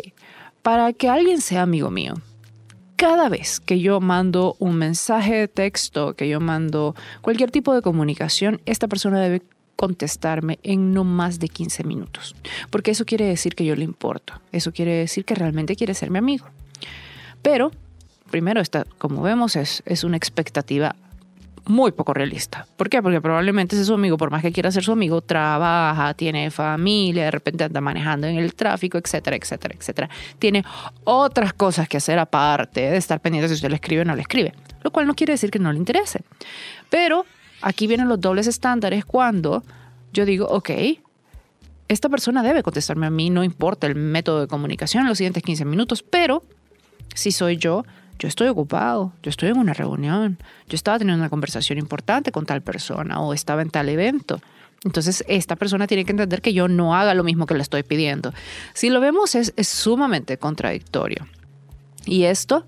para 0.61 0.93
que 0.93 1.09
alguien 1.09 1.41
sea 1.41 1.63
amigo 1.63 1.89
mío, 1.89 2.13
cada 2.95 3.27
vez 3.27 3.59
que 3.59 3.79
yo 3.79 4.01
mando 4.01 4.55
un 4.59 4.75
mensaje 4.75 5.33
de 5.33 5.47
texto, 5.47 6.13
que 6.13 6.29
yo 6.29 6.39
mando 6.39 6.93
cualquier 7.21 7.49
tipo 7.49 7.73
de 7.73 7.81
comunicación, 7.81 8.61
esta 8.67 8.87
persona 8.87 9.19
debe 9.19 9.41
contestarme 9.75 10.59
en 10.61 10.93
no 10.93 11.03
más 11.03 11.39
de 11.39 11.47
15 11.47 11.83
minutos. 11.85 12.35
Porque 12.69 12.91
eso 12.91 13.03
quiere 13.03 13.25
decir 13.25 13.55
que 13.55 13.65
yo 13.65 13.75
le 13.75 13.83
importo. 13.83 14.33
Eso 14.51 14.71
quiere 14.71 14.91
decir 14.91 15.25
que 15.25 15.33
realmente 15.33 15.75
quiere 15.75 15.95
ser 15.95 16.11
mi 16.11 16.19
amigo. 16.19 16.45
Pero, 17.41 17.71
primero, 18.29 18.61
esta, 18.61 18.85
como 18.99 19.23
vemos, 19.23 19.55
es, 19.55 19.81
es 19.87 20.03
una 20.03 20.17
expectativa 20.17 20.95
muy 21.65 21.91
poco 21.91 22.13
realista. 22.13 22.67
¿Por 22.77 22.89
qué? 22.89 23.01
Porque 23.01 23.21
probablemente 23.21 23.75
ese 23.75 23.85
su 23.85 23.93
amigo, 23.93 24.17
por 24.17 24.31
más 24.31 24.41
que 24.41 24.51
quiera 24.51 24.71
ser 24.71 24.83
su 24.83 24.91
amigo, 24.91 25.21
trabaja, 25.21 26.13
tiene 26.13 26.51
familia, 26.51 27.25
de 27.25 27.31
repente 27.31 27.63
anda 27.63 27.81
manejando 27.81 28.27
en 28.27 28.37
el 28.37 28.55
tráfico, 28.55 28.97
etcétera, 28.97 29.35
etcétera, 29.35 29.75
etcétera. 29.77 30.09
Tiene 30.39 30.63
otras 31.03 31.53
cosas 31.53 31.87
que 31.87 31.97
hacer 31.97 32.19
aparte 32.19 32.81
de 32.81 32.97
estar 32.97 33.19
pendiente 33.19 33.47
si 33.49 33.55
usted 33.55 33.69
le 33.69 33.75
escribe 33.75 34.01
o 34.01 34.05
no 34.05 34.15
le 34.15 34.21
escribe, 34.21 34.53
lo 34.83 34.91
cual 34.91 35.07
no 35.07 35.15
quiere 35.15 35.33
decir 35.33 35.51
que 35.51 35.59
no 35.59 35.71
le 35.71 35.79
interese. 35.79 36.21
Pero 36.89 37.25
aquí 37.61 37.87
vienen 37.87 38.07
los 38.07 38.19
dobles 38.19 38.47
estándares 38.47 39.05
cuando 39.05 39.63
yo 40.13 40.25
digo, 40.25 40.47
ok, 40.47 40.69
esta 41.87 42.09
persona 42.09 42.43
debe 42.43 42.63
contestarme 42.63 43.07
a 43.07 43.09
mí, 43.09 43.29
no 43.29 43.43
importa 43.43 43.87
el 43.87 43.95
método 43.95 44.41
de 44.41 44.47
comunicación 44.47 45.01
en 45.03 45.09
los 45.09 45.17
siguientes 45.17 45.43
15 45.43 45.65
minutos, 45.65 46.03
pero 46.03 46.43
si 47.15 47.31
soy 47.31 47.57
yo, 47.57 47.83
yo 48.19 48.27
estoy 48.27 48.49
ocupado, 48.49 49.13
yo 49.23 49.29
estoy 49.29 49.49
en 49.49 49.57
una 49.57 49.73
reunión, 49.73 50.37
yo 50.67 50.75
estaba 50.75 50.99
teniendo 50.99 51.21
una 51.21 51.29
conversación 51.29 51.79
importante 51.79 52.31
con 52.31 52.45
tal 52.45 52.61
persona 52.61 53.21
o 53.21 53.33
estaba 53.33 53.61
en 53.61 53.69
tal 53.69 53.87
evento. 53.87 54.41
Entonces, 54.83 55.23
esta 55.27 55.55
persona 55.55 55.87
tiene 55.87 56.05
que 56.05 56.11
entender 56.11 56.41
que 56.41 56.53
yo 56.53 56.67
no 56.67 56.95
haga 56.95 57.13
lo 57.13 57.23
mismo 57.23 57.45
que 57.45 57.53
le 57.53 57.61
estoy 57.61 57.83
pidiendo. 57.83 58.33
Si 58.73 58.89
lo 58.89 58.99
vemos, 58.99 59.35
es, 59.35 59.53
sumamente 59.67 60.37
contradictorio. 60.37 61.27
Y 62.05 62.23
esto 62.23 62.65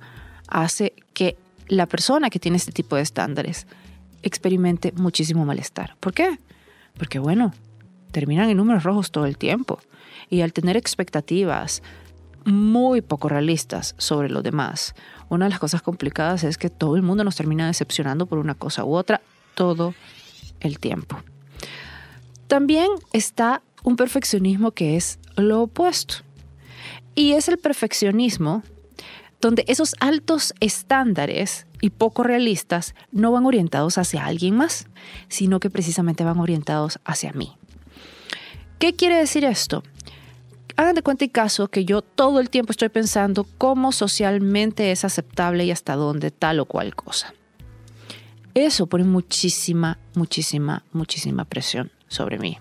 hace 0.48 0.93
que 1.13 1.38
la 1.67 1.86
persona 1.86 2.29
que 2.29 2.39
tiene 2.39 2.58
este 2.58 2.72
tipo 2.72 2.96
de 2.96 3.01
estándares 3.01 3.65
experimente 4.24 4.91
muchísimo 4.96 5.46
malestar. 5.46 5.96
¿Por 6.00 6.13
qué? 6.13 6.38
Porque, 6.98 7.20
bueno, 7.20 7.53
terminan 8.12 8.50
en 8.50 8.58
números 8.58 8.84
rojos 8.84 9.12
todo 9.12 9.25
el 9.25 9.38
tiempo. 9.38 9.79
Y 10.29 10.41
al 10.41 10.51
tener 10.51 10.75
expectativas 10.75 11.81
muy 12.45 13.01
poco 13.01 13.29
realistas 13.29 13.95
sobre 13.98 14.29
los 14.29 14.43
demás 14.43 14.93
una 15.31 15.45
de 15.45 15.51
las 15.51 15.60
cosas 15.60 15.81
complicadas 15.81 16.43
es 16.43 16.57
que 16.57 16.69
todo 16.69 16.98
el 16.98 17.03
mundo 17.03 17.24
nos 17.24 17.38
termina 17.38 17.65
decepcionando 17.65 18.25
por 18.25 18.38
una 18.38 18.53
cosa 18.53 18.83
u 18.83 18.95
otra 18.95 19.21
todo 19.55 19.93
el 20.60 20.77
tiempo. 20.77 21.24
También 22.48 22.89
está 23.13 23.62
un 23.83 23.95
perfeccionismo 23.95 24.71
que 24.71 24.98
es 24.98 25.19
lo 25.38 25.62
opuesto. 25.62 26.15
Y 27.15 27.31
es 27.31 27.48
el 27.48 27.60
perfeccionismo 27.60 28.62
donde 29.39 29.63
esos 29.69 29.95
altos 30.01 30.53
estándares 30.60 31.65
y 31.79 31.91
poco 31.91 32.24
realistas 32.24 32.93
no 33.13 33.31
van 33.31 33.45
orientados 33.45 33.98
hacia 33.98 34.25
alguien 34.25 34.57
más, 34.57 34.88
sino 35.29 35.62
que 35.62 35.69
precisamente 35.69 36.25
van 36.25 36.39
orientados 36.39 37.00
hacia 37.05 37.31
mí. 37.31 37.53
¿Qué 38.79 38.98
quiere 38.98 39.15
decir 39.15 39.45
esto? 39.45 39.81
Hagan 40.75 40.96
de 40.96 41.01
cuenta 41.01 41.25
y 41.25 41.30
caso 41.30 41.68
que 41.68 41.86
yo 41.86 42.01
todo 42.01 42.40
el 42.40 42.50
tiempo 42.50 42.72
estoy 42.72 42.90
pensando 42.90 43.46
cómo 43.58 43.92
socialmente 43.92 44.92
es 44.92 45.06
aceptable 45.06 45.66
y 45.66 45.72
hasta 45.72 45.96
dónde 45.96 46.32
tal 46.32 46.60
o 46.60 46.66
cual 46.66 46.96
cosa. 46.96 47.34
Eso 48.54 48.88
pone 48.88 49.04
muchísima, 49.04 49.98
muchísima, 50.16 50.84
muchísima 50.92 51.46
presión 51.46 51.92
sobre 52.08 52.38
mí. 52.38 52.58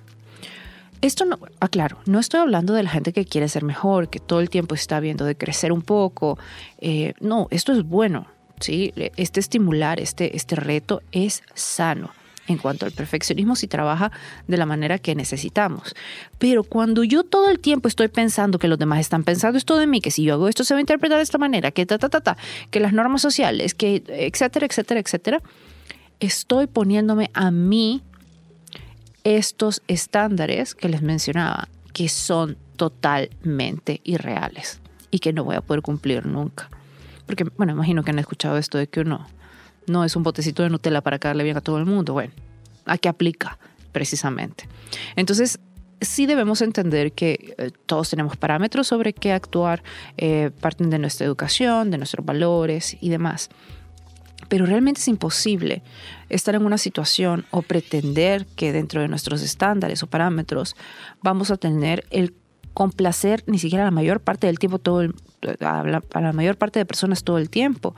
Esto 1.01 1.25
no, 1.25 1.39
aclaro, 1.61 1.99
no 2.07 2.19
estoy 2.19 2.41
hablando 2.41 2.75
de 2.75 2.83
la 2.83 2.91
gente 2.91 3.13
que 3.13 3.25
quiere 3.25 3.49
ser 3.49 3.65
mejor, 3.65 4.11
que 4.11 4.21
todo 4.21 4.41
el 4.41 4.51
tiempo 4.51 4.75
está 4.75 5.01
viendo 5.01 5.25
de 5.25 5.37
crecer 5.37 5.73
un 5.73 5.83
poco. 5.83 6.39
Eh, 6.79 7.15
no, 7.21 7.49
esto 7.51 7.73
es 7.73 7.83
bueno, 7.85 8.27
¿sí? 8.61 8.93
Este 9.17 9.41
estimular, 9.41 9.99
este, 9.99 10.37
este 10.37 10.57
reto 10.57 11.03
es 11.11 11.43
sano 11.55 12.11
en 12.51 12.59
cuanto 12.59 12.85
al 12.87 12.93
perfeccionismo 12.93 13.57
si 13.57 13.69
trabaja 13.69 14.11
de 14.49 14.57
la 14.57 14.67
manera 14.67 14.99
que 14.99 15.15
necesitamos. 15.15 15.95
Pero 16.39 16.65
cuando 16.65 17.05
yo 17.05 17.23
todo 17.25 17.49
el 17.49 17.61
tiempo 17.61 17.89
estoy 17.89 18.09
pensando 18.09 18.59
que 18.59 18.69
los 18.69 18.79
demás 18.79 19.01
están 19.01 19.25
pensando 19.25 19.57
esto 19.57 19.77
de 19.77 19.87
mí, 19.87 20.01
que 20.01 20.11
si 20.11 20.25
yo 20.25 20.35
hago 20.35 20.49
esto 20.49 20.65
se 20.65 20.75
va 20.75 20.79
a 20.79 20.81
interpretar 20.81 21.19
de 21.19 21.23
esta 21.23 21.39
manera, 21.39 21.71
que 21.71 21.87
ta, 21.87 21.99
ta, 21.99 22.09
ta, 22.09 22.21
ta, 22.21 22.37
que 22.71 22.81
las 22.81 22.93
normas 22.93 23.23
sociales, 23.23 23.75
que 23.75 24.03
etcétera, 24.09 24.67
etcétera, 24.67 25.01
etcétera, 25.01 25.43
estoy 26.19 26.67
poniéndome 26.67 27.31
a 27.35 27.51
mí 27.51 28.03
estos 29.25 29.83
estándares 29.87 30.75
que 30.75 30.89
les 30.89 31.03
mencionaba, 31.03 31.69
que 31.93 32.09
son 32.09 32.57
totalmente 32.77 34.01
irreales 34.05 34.81
y 35.11 35.19
que 35.19 35.33
no 35.33 35.45
voy 35.45 35.57
a 35.57 35.61
poder 35.61 35.83
cumplir 35.83 36.27
nunca. 36.27 36.69
Porque, 37.27 37.45
bueno, 37.57 37.73
imagino 37.73 38.03
que 38.03 38.11
han 38.11 38.19
escuchado 38.19 38.57
esto 38.59 38.79
de 38.79 38.89
que 38.89 39.01
uno 39.01 39.27
no 39.91 40.05
es 40.05 40.17
un 40.17 40.23
botecito 40.23 40.63
de 40.63 40.71
Nutella 40.71 41.01
para 41.01 41.19
caerle 41.19 41.45
bien 41.45 41.57
a 41.57 41.61
todo 41.61 41.79
el 41.79 41.87
mundo. 41.87 42.15
Bueno, 42.15 42.33
¿a 42.87 42.99
qué 42.99 43.09
aplica 43.09 43.59
precisamente? 43.93 44.69
Entonces, 45.17 45.61
sí 46.01 46.27
debemos 46.27 46.63
entender 46.63 47.13
que 47.13 47.55
eh, 47.59 47.71
todos 47.87 48.11
tenemos 48.11 48.37
parámetros 48.37 48.87
sobre 48.87 49.13
qué 49.13 49.33
actuar, 49.33 49.83
eh, 50.17 50.51
parten 50.61 50.91
de 50.91 50.99
nuestra 50.99 51.27
educación, 51.27 51.91
de 51.91 51.99
nuestros 51.99 52.25
valores 52.25 52.97
y 53.01 53.11
demás. 53.11 53.51
Pero 54.49 54.67
realmente 54.67 55.01
es 55.01 55.09
imposible 55.09 55.83
estar 56.29 56.55
en 56.55 56.65
una 56.65 56.79
situación 56.79 57.47
o 57.51 57.63
pretender 57.63 58.47
que 58.57 58.73
dentro 58.73 59.01
de 59.01 59.09
nuestros 59.09 59.43
estándares 59.43 60.03
o 60.03 60.09
parámetros 60.09 60.75
vamos 61.23 61.51
a 61.51 61.57
tener 61.57 62.05
el 62.11 62.35
complacer 62.75 63.45
ni 63.47 63.59
siquiera 63.59 63.85
la 63.85 63.91
mayor 63.91 64.21
parte 64.21 64.47
del 64.47 64.59
tiempo, 64.59 64.79
todo 64.79 65.13
a 65.61 65.83
la 66.21 66.33
mayor 66.33 66.57
parte 66.57 66.79
de 66.79 66.87
personas 66.87 67.23
todo 67.23 67.39
el 67.39 67.51
tiempo. 67.51 67.95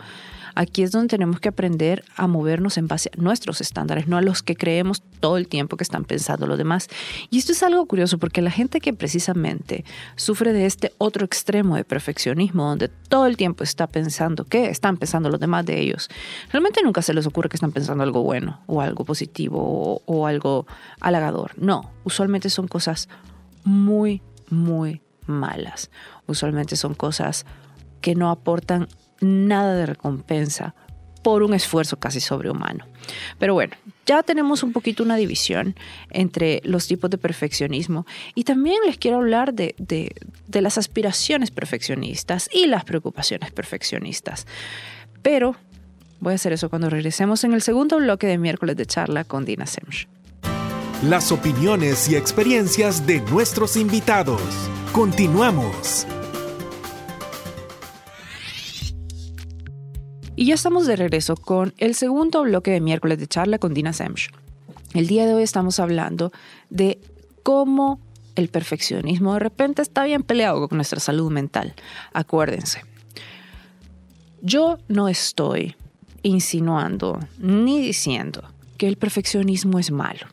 Aquí 0.55 0.83
es 0.83 0.93
donde 0.93 1.09
tenemos 1.09 1.41
que 1.41 1.49
aprender 1.49 2.05
a 2.17 2.27
movernos 2.27 2.79
en 2.79 2.89
base 2.89 3.11
a 3.17 3.21
nuestros 3.21 3.61
estándares, 3.61 4.09
no 4.09 4.17
a 4.17 4.23
los 4.23 4.43
que 4.43 4.57
creemos 4.57 5.03
todo 5.21 5.37
el 5.37 5.49
tiempo 5.49 5.77
que 5.77 5.85
están 5.85 6.05
pensando 6.05 6.47
los 6.47 6.59
demás. 6.59 6.89
Y 7.31 7.39
esto 7.39 7.53
es 7.53 7.63
algo 7.63 7.87
curioso 7.87 8.19
porque 8.19 8.43
la 8.43 8.51
gente 8.51 8.81
que 8.81 8.93
precisamente 8.93 9.85
sufre 10.17 10.53
de 10.53 10.67
este 10.67 10.93
otro 10.99 11.25
extremo 11.25 11.77
de 11.77 11.85
perfeccionismo, 11.85 12.69
donde 12.69 12.89
todo 12.89 13.27
el 13.27 13.37
tiempo 13.37 13.65
está 13.65 13.87
pensando 13.87 14.45
que 14.45 14.69
están 14.69 14.97
pensando 14.97 15.31
los 15.31 15.41
demás 15.41 15.65
de 15.67 15.81
ellos, 15.81 16.09
realmente 16.51 16.83
nunca 16.83 17.03
se 17.03 17.15
les 17.15 17.27
ocurre 17.27 17.49
que 17.49 17.57
están 17.57 17.73
pensando 17.73 18.03
algo 18.03 18.23
bueno 18.23 18.61
o 18.67 18.81
algo 18.81 19.05
positivo 19.05 19.59
o, 19.61 20.03
o 20.07 20.27
algo 20.27 20.67
halagador. 21.01 21.53
No, 21.57 21.91
usualmente 22.05 22.51
son 22.51 22.69
cosas 22.69 23.09
muy, 23.65 24.23
muy 24.51 25.01
malas. 25.27 25.91
Usualmente 26.27 26.77
son 26.77 26.95
cosas 26.95 27.47
que 28.01 28.15
no 28.15 28.31
aportan 28.31 28.89
nada 29.23 29.75
de 29.75 29.87
recompensa 29.87 30.75
por 31.23 31.43
un 31.43 31.55
esfuerzo 31.55 31.99
casi 31.99 32.21
sobrehumano. 32.21 32.85
Pero 33.39 33.55
bueno, 33.55 33.75
ya 34.07 34.23
tenemos 34.23 34.63
un 34.63 34.73
poquito 34.73 35.03
una 35.03 35.17
división 35.17 35.77
entre 36.11 36.61
los 36.65 36.87
tipos 36.87 37.11
de 37.11 37.19
perfeccionismo 37.19 38.07
y 38.35 38.45
también 38.45 38.79
les 38.85 38.99
quiero 38.99 39.19
hablar 39.19 39.55
de, 39.55 39.75
de, 39.79 40.61
las 40.61 40.79
aspiraciones 40.79 41.51
perfeccionistas 41.51 42.51
y 42.53 42.67
las 42.67 42.85
preocupaciones 42.85 43.53
perfeccionistas. 43.53 44.47
Pero 45.23 45.57
voy 46.21 46.33
a 46.33 46.37
hacer 46.37 46.53
eso 46.53 46.69
cuando 46.69 46.91
regresemos 46.91 47.45
en 47.45 47.53
el 47.53 47.63
segundo 47.63 47.99
bloque 47.99 48.27
de 48.27 48.39
miércoles 48.39 48.77
de 48.77 48.87
charla 48.87 49.25
con 49.25 49.45
Dina 49.45 49.67
Semch. 49.67 50.09
Las 51.03 51.33
opiniones 51.33 52.09
y 52.09 52.17
experiencias 52.17 53.07
de 53.07 53.21
nuestros 53.23 53.77
invitados. 53.77 54.41
Continuamos. 54.93 56.07
Y 60.43 60.47
ya 60.47 60.55
estamos 60.55 60.89
de 60.89 60.97
regreso 60.97 61.37
con 61.37 61.73
el 61.79 61.95
segundo 61.95 62.43
bloque 62.43 62.73
de 62.73 62.81
miércoles 62.81 63.21
de 63.21 63.29
charla 63.29 63.61
con 63.61 63.75
Dina 63.75 63.93
Semch. 63.93 64.29
El 64.93 65.07
día 65.07 65.25
de 65.25 65.35
hoy 65.35 65.45
estamos 65.45 65.79
hablando 65.79 66.33
de 66.69 66.99
cómo 67.45 68.01
el 68.35 68.49
perfeccionismo 68.49 69.35
de 69.35 69.39
repente 69.39 69.83
está 69.83 70.03
bien 70.03 70.25
peleado 70.25 70.69
con 70.69 70.79
nuestra 70.79 70.99
salud 70.99 71.31
mental. 71.31 71.75
Acuérdense, 72.13 72.83
yo 74.41 74.79
no 74.89 75.09
estoy 75.09 75.77
insinuando 76.25 77.21
ni 77.39 77.81
diciendo 77.81 78.43
que 78.79 78.89
el 78.89 78.97
perfeccionismo 78.97 79.79
es 79.79 79.93
malo, 79.93 80.27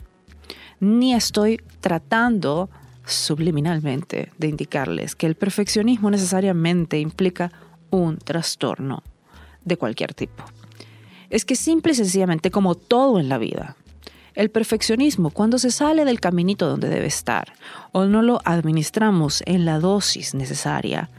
ni 0.80 1.14
estoy 1.14 1.62
tratando 1.82 2.72
subliminalmente 3.06 4.32
de 4.40 4.48
indicarles 4.48 5.16
que 5.16 5.28
el 5.28 5.36
perfeccionismo 5.36 6.10
necesariamente 6.10 6.98
implica 7.00 7.52
un 7.92 8.18
trastorno 8.18 9.04
de 9.70 9.78
cualquier 9.78 10.14
tipo. 10.14 10.44
Es 11.30 11.46
que 11.46 11.56
simple 11.56 11.94
y 11.94 11.96
sencillamente, 11.96 12.52
como 12.52 12.76
todo 12.76 13.20
en 13.20 13.30
la 13.30 13.38
vida, 13.38 13.78
el 14.36 14.50
perfeccionismo, 14.50 15.32
cuando 15.32 15.58
se 15.58 15.72
sale 15.72 16.06
del 16.06 16.20
caminito 16.20 16.68
donde 16.68 16.90
debe 16.90 17.08
estar 17.08 17.54
o 17.92 18.06
no 18.06 18.22
lo 18.22 18.42
administramos 18.46 19.44
en 19.46 19.66
la 19.66 19.80
dosis 19.80 20.34
necesaria, 20.34 21.10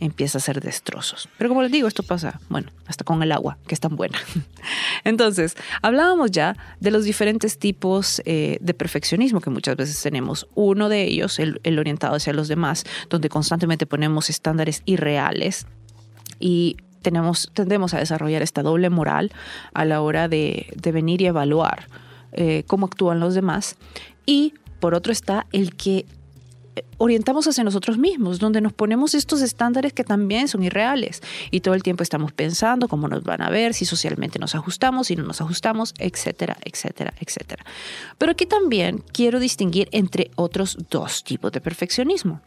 empieza 0.00 0.38
a 0.38 0.40
ser 0.40 0.60
destrozos. 0.60 1.28
Pero 1.36 1.50
como 1.50 1.62
les 1.62 1.70
digo, 1.70 1.86
esto 1.86 2.02
pasa, 2.02 2.40
bueno, 2.48 2.70
hasta 2.86 3.04
con 3.04 3.22
el 3.22 3.32
agua, 3.32 3.58
que 3.66 3.74
es 3.74 3.80
tan 3.80 3.96
buena. 3.96 4.18
Entonces, 5.04 5.56
hablábamos 5.82 6.30
ya 6.30 6.56
de 6.80 6.90
los 6.90 7.04
diferentes 7.04 7.58
tipos 7.58 8.22
eh, 8.24 8.56
de 8.60 8.74
perfeccionismo 8.74 9.40
que 9.40 9.50
muchas 9.50 9.76
veces 9.76 10.00
tenemos. 10.02 10.48
Uno 10.54 10.88
de 10.88 11.04
ellos, 11.04 11.38
el, 11.38 11.60
el 11.64 11.78
orientado 11.78 12.16
hacia 12.16 12.32
los 12.32 12.48
demás, 12.48 12.84
donde 13.10 13.28
constantemente 13.28 13.86
ponemos 13.86 14.30
estándares 14.30 14.82
irreales 14.86 15.66
y 16.38 16.78
tenemos, 17.02 17.50
tendemos 17.54 17.94
a 17.94 17.98
desarrollar 17.98 18.42
esta 18.42 18.62
doble 18.62 18.90
moral 18.90 19.32
a 19.74 19.84
la 19.84 20.00
hora 20.00 20.28
de, 20.28 20.72
venir 20.92 21.22
y 21.22 21.26
evaluar 21.26 21.86
eh, 22.32 22.64
cómo 22.66 22.86
actúan 22.86 23.20
los 23.20 23.34
demás. 23.34 23.76
Y 24.26 24.54
por 24.80 24.94
otro 24.94 25.12
está 25.12 25.46
el 25.52 25.76
que 25.76 26.06
orientamos 26.98 27.46
hacia 27.46 27.64
nosotros 27.64 27.98
mismos, 27.98 28.38
donde 28.38 28.60
nos 28.60 28.72
ponemos 28.72 29.14
estos 29.14 29.42
estándares 29.42 29.92
que 29.92 30.04
también 30.04 30.48
son 30.48 30.62
irreales 30.62 31.22
y 31.50 31.60
todo 31.60 31.74
el 31.74 31.82
tiempo 31.82 32.02
estamos 32.02 32.32
pensando 32.32 32.88
cómo 32.88 33.08
nos 33.08 33.22
van 33.22 33.42
a 33.42 33.50
ver, 33.50 33.74
si 33.74 33.84
socialmente 33.84 34.38
nos 34.38 34.54
ajustamos, 34.54 35.08
si 35.08 35.16
no 35.16 35.24
nos 35.24 35.40
ajustamos, 35.40 35.94
etcétera, 35.98 36.56
etcétera, 36.64 37.14
etcétera. 37.20 37.64
Pero 38.18 38.32
aquí 38.32 38.46
también 38.46 39.02
quiero 39.12 39.40
distinguir 39.40 39.88
entre 39.92 40.30
otros 40.36 40.76
dos 40.90 41.24
tipos 41.24 41.52
de 41.52 41.60
perfeccionismo 41.60 42.40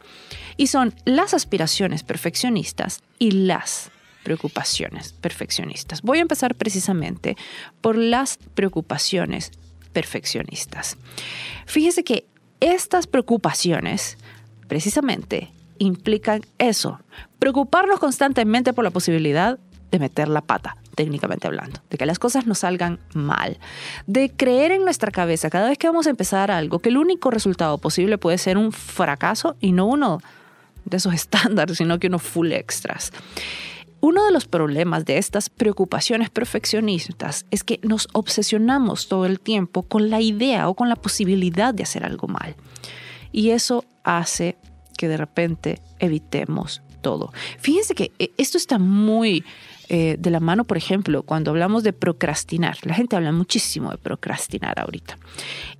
y 0.56 0.68
son 0.68 0.94
las 1.04 1.34
aspiraciones 1.34 2.02
perfeccionistas 2.02 3.00
y 3.18 3.32
las 3.32 3.90
preocupaciones 4.24 5.12
perfeccionistas. 5.12 6.02
Voy 6.02 6.18
a 6.18 6.22
empezar 6.22 6.56
precisamente 6.56 7.36
por 7.80 7.96
las 7.96 8.38
preocupaciones 8.54 9.52
perfeccionistas. 9.92 10.96
Fíjese 11.66 12.02
que 12.02 12.26
estas 12.60 13.06
preocupaciones 13.06 14.18
precisamente 14.66 15.52
implican 15.78 16.42
eso, 16.58 17.00
preocuparnos 17.38 18.00
constantemente 18.00 18.72
por 18.72 18.84
la 18.84 18.90
posibilidad 18.90 19.58
de 19.90 19.98
meter 19.98 20.28
la 20.28 20.40
pata, 20.40 20.76
técnicamente 20.94 21.46
hablando, 21.46 21.80
de 21.90 21.98
que 21.98 22.06
las 22.06 22.18
cosas 22.18 22.46
nos 22.46 22.60
salgan 22.60 22.98
mal, 23.12 23.58
de 24.06 24.30
creer 24.30 24.72
en 24.72 24.84
nuestra 24.84 25.10
cabeza 25.10 25.50
cada 25.50 25.68
vez 25.68 25.78
que 25.78 25.86
vamos 25.86 26.06
a 26.06 26.10
empezar 26.10 26.50
algo 26.50 26.80
que 26.80 26.88
el 26.88 26.96
único 26.96 27.30
resultado 27.30 27.78
posible 27.78 28.18
puede 28.18 28.38
ser 28.38 28.58
un 28.58 28.72
fracaso 28.72 29.56
y 29.60 29.72
no 29.72 29.86
uno 29.86 30.20
de 30.84 30.96
esos 30.96 31.14
estándares, 31.22 31.78
sino 31.78 31.98
que 31.98 32.08
uno 32.08 32.18
full 32.18 32.52
extras. 32.52 33.12
Uno 34.04 34.26
de 34.26 34.32
los 34.32 34.44
problemas 34.44 35.06
de 35.06 35.16
estas 35.16 35.48
preocupaciones 35.48 36.28
perfeccionistas 36.28 37.46
es 37.50 37.64
que 37.64 37.80
nos 37.82 38.06
obsesionamos 38.12 39.08
todo 39.08 39.24
el 39.24 39.40
tiempo 39.40 39.82
con 39.82 40.10
la 40.10 40.20
idea 40.20 40.68
o 40.68 40.74
con 40.74 40.90
la 40.90 40.96
posibilidad 40.96 41.72
de 41.72 41.84
hacer 41.84 42.04
algo 42.04 42.28
mal. 42.28 42.54
Y 43.32 43.48
eso 43.48 43.86
hace 44.02 44.58
que 44.98 45.08
de 45.08 45.16
repente 45.16 45.80
evitemos 46.00 46.82
todo. 47.00 47.32
Fíjense 47.58 47.94
que 47.94 48.12
eh, 48.18 48.30
esto 48.36 48.58
está 48.58 48.78
muy 48.78 49.42
eh, 49.88 50.16
de 50.18 50.30
la 50.30 50.40
mano, 50.40 50.64
por 50.64 50.76
ejemplo, 50.76 51.22
cuando 51.22 51.52
hablamos 51.52 51.82
de 51.82 51.94
procrastinar. 51.94 52.76
La 52.82 52.92
gente 52.92 53.16
habla 53.16 53.32
muchísimo 53.32 53.90
de 53.90 53.96
procrastinar 53.96 54.78
ahorita. 54.80 55.16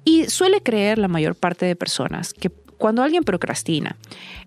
Y 0.03 0.31
suele 0.31 0.63
creer 0.63 0.97
la 0.97 1.09
mayor 1.09 1.35
parte 1.35 1.67
de 1.67 1.77
personas 1.77 2.33
que 2.33 2.49
cuando 2.85 3.03
alguien 3.03 3.25
procrastina 3.25 3.97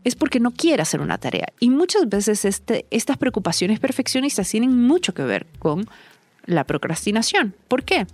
es 0.04 0.14
porque 0.14 0.40
no 0.40 0.52
quiere 0.52 0.84
hacer 0.84 1.02
una 1.02 1.18
tarea. 1.18 1.48
Y 1.60 1.72
muchas 1.72 2.08
veces 2.08 2.46
este, 2.46 2.86
estas 2.92 3.18
preocupaciones 3.18 3.80
perfeccionistas 3.80 4.48
tienen 4.48 4.80
mucho 4.80 5.16
que 5.16 5.24
ver 5.24 5.48
con 5.58 5.88
la 6.46 6.64
procrastinación. 6.64 7.56
¿Por 7.68 7.82
qué? 7.82 8.06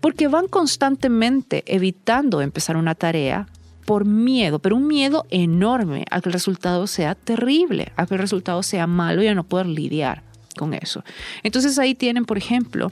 Porque 0.00 0.26
van 0.26 0.48
constantemente 0.48 1.62
evitando 1.68 2.40
empezar 2.40 2.76
una 2.76 2.96
tarea 2.96 3.46
por 3.84 4.04
miedo, 4.04 4.58
pero 4.58 4.74
un 4.74 4.88
miedo 4.88 5.24
enorme 5.30 6.06
a 6.10 6.20
que 6.20 6.28
el 6.28 6.32
resultado 6.32 6.88
sea 6.88 7.14
terrible, 7.14 7.92
a 7.94 8.06
que 8.06 8.14
el 8.14 8.20
resultado 8.20 8.64
sea 8.64 8.88
malo 8.88 9.22
y 9.22 9.28
a 9.28 9.34
no 9.36 9.44
poder 9.44 9.66
lidiar 9.66 10.24
con 10.56 10.74
eso. 10.74 11.04
Entonces 11.44 11.78
ahí 11.78 11.94
tienen, 11.94 12.24
por 12.24 12.36
ejemplo, 12.36 12.90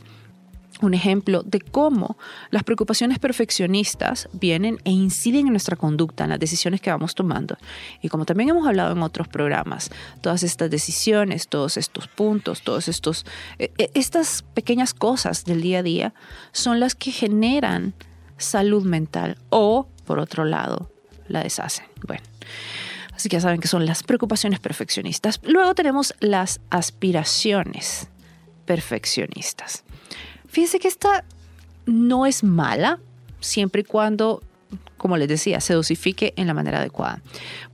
un 0.80 0.94
ejemplo 0.94 1.42
de 1.44 1.60
cómo 1.60 2.16
las 2.50 2.64
preocupaciones 2.64 3.18
perfeccionistas 3.18 4.28
vienen 4.32 4.78
e 4.84 4.90
inciden 4.90 5.46
en 5.46 5.52
nuestra 5.52 5.76
conducta, 5.76 6.24
en 6.24 6.30
las 6.30 6.40
decisiones 6.40 6.80
que 6.80 6.90
vamos 6.90 7.14
tomando. 7.14 7.56
Y 8.02 8.08
como 8.08 8.24
también 8.24 8.50
hemos 8.50 8.66
hablado 8.66 8.92
en 8.92 9.02
otros 9.02 9.28
programas, 9.28 9.90
todas 10.20 10.42
estas 10.42 10.70
decisiones, 10.70 11.48
todos 11.48 11.76
estos 11.76 12.08
puntos, 12.08 12.62
todos 12.62 12.88
estos 12.88 13.26
e, 13.58 13.72
e, 13.78 13.90
estas 13.94 14.42
pequeñas 14.54 14.94
cosas 14.94 15.44
del 15.44 15.62
día 15.62 15.80
a 15.80 15.82
día 15.82 16.14
son 16.52 16.80
las 16.80 16.94
que 16.94 17.10
generan 17.10 17.94
salud 18.36 18.84
mental 18.84 19.38
o 19.50 19.88
por 20.04 20.18
otro 20.18 20.44
lado 20.44 20.90
la 21.28 21.42
deshacen. 21.42 21.86
Bueno, 22.06 22.22
así 23.12 23.28
que 23.28 23.36
ya 23.36 23.40
saben 23.40 23.60
que 23.60 23.68
son 23.68 23.84
las 23.86 24.02
preocupaciones 24.02 24.60
perfeccionistas. 24.60 25.40
Luego 25.42 25.74
tenemos 25.74 26.14
las 26.20 26.60
aspiraciones 26.70 28.08
perfeccionistas. 28.64 29.84
Fíjense 30.48 30.78
que 30.78 30.88
esta 30.88 31.24
no 31.86 32.26
es 32.26 32.42
mala 32.44 32.98
siempre 33.40 33.82
y 33.82 33.84
cuando, 33.84 34.42
como 34.96 35.16
les 35.16 35.28
decía, 35.28 35.60
se 35.60 35.74
dosifique 35.74 36.34
en 36.36 36.46
la 36.46 36.54
manera 36.54 36.78
adecuada. 36.78 37.20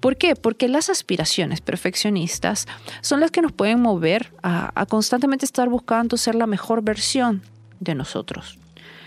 ¿Por 0.00 0.16
qué? 0.16 0.36
Porque 0.36 0.68
las 0.68 0.90
aspiraciones 0.90 1.60
perfeccionistas 1.60 2.66
son 3.00 3.20
las 3.20 3.30
que 3.30 3.42
nos 3.42 3.52
pueden 3.52 3.80
mover 3.80 4.32
a, 4.42 4.86
constantemente 4.86 5.44
estar 5.44 5.68
buscando 5.68 6.16
ser 6.16 6.34
la 6.34 6.46
mejor 6.46 6.82
versión 6.82 7.42
de 7.80 7.94
nosotros. 7.94 8.58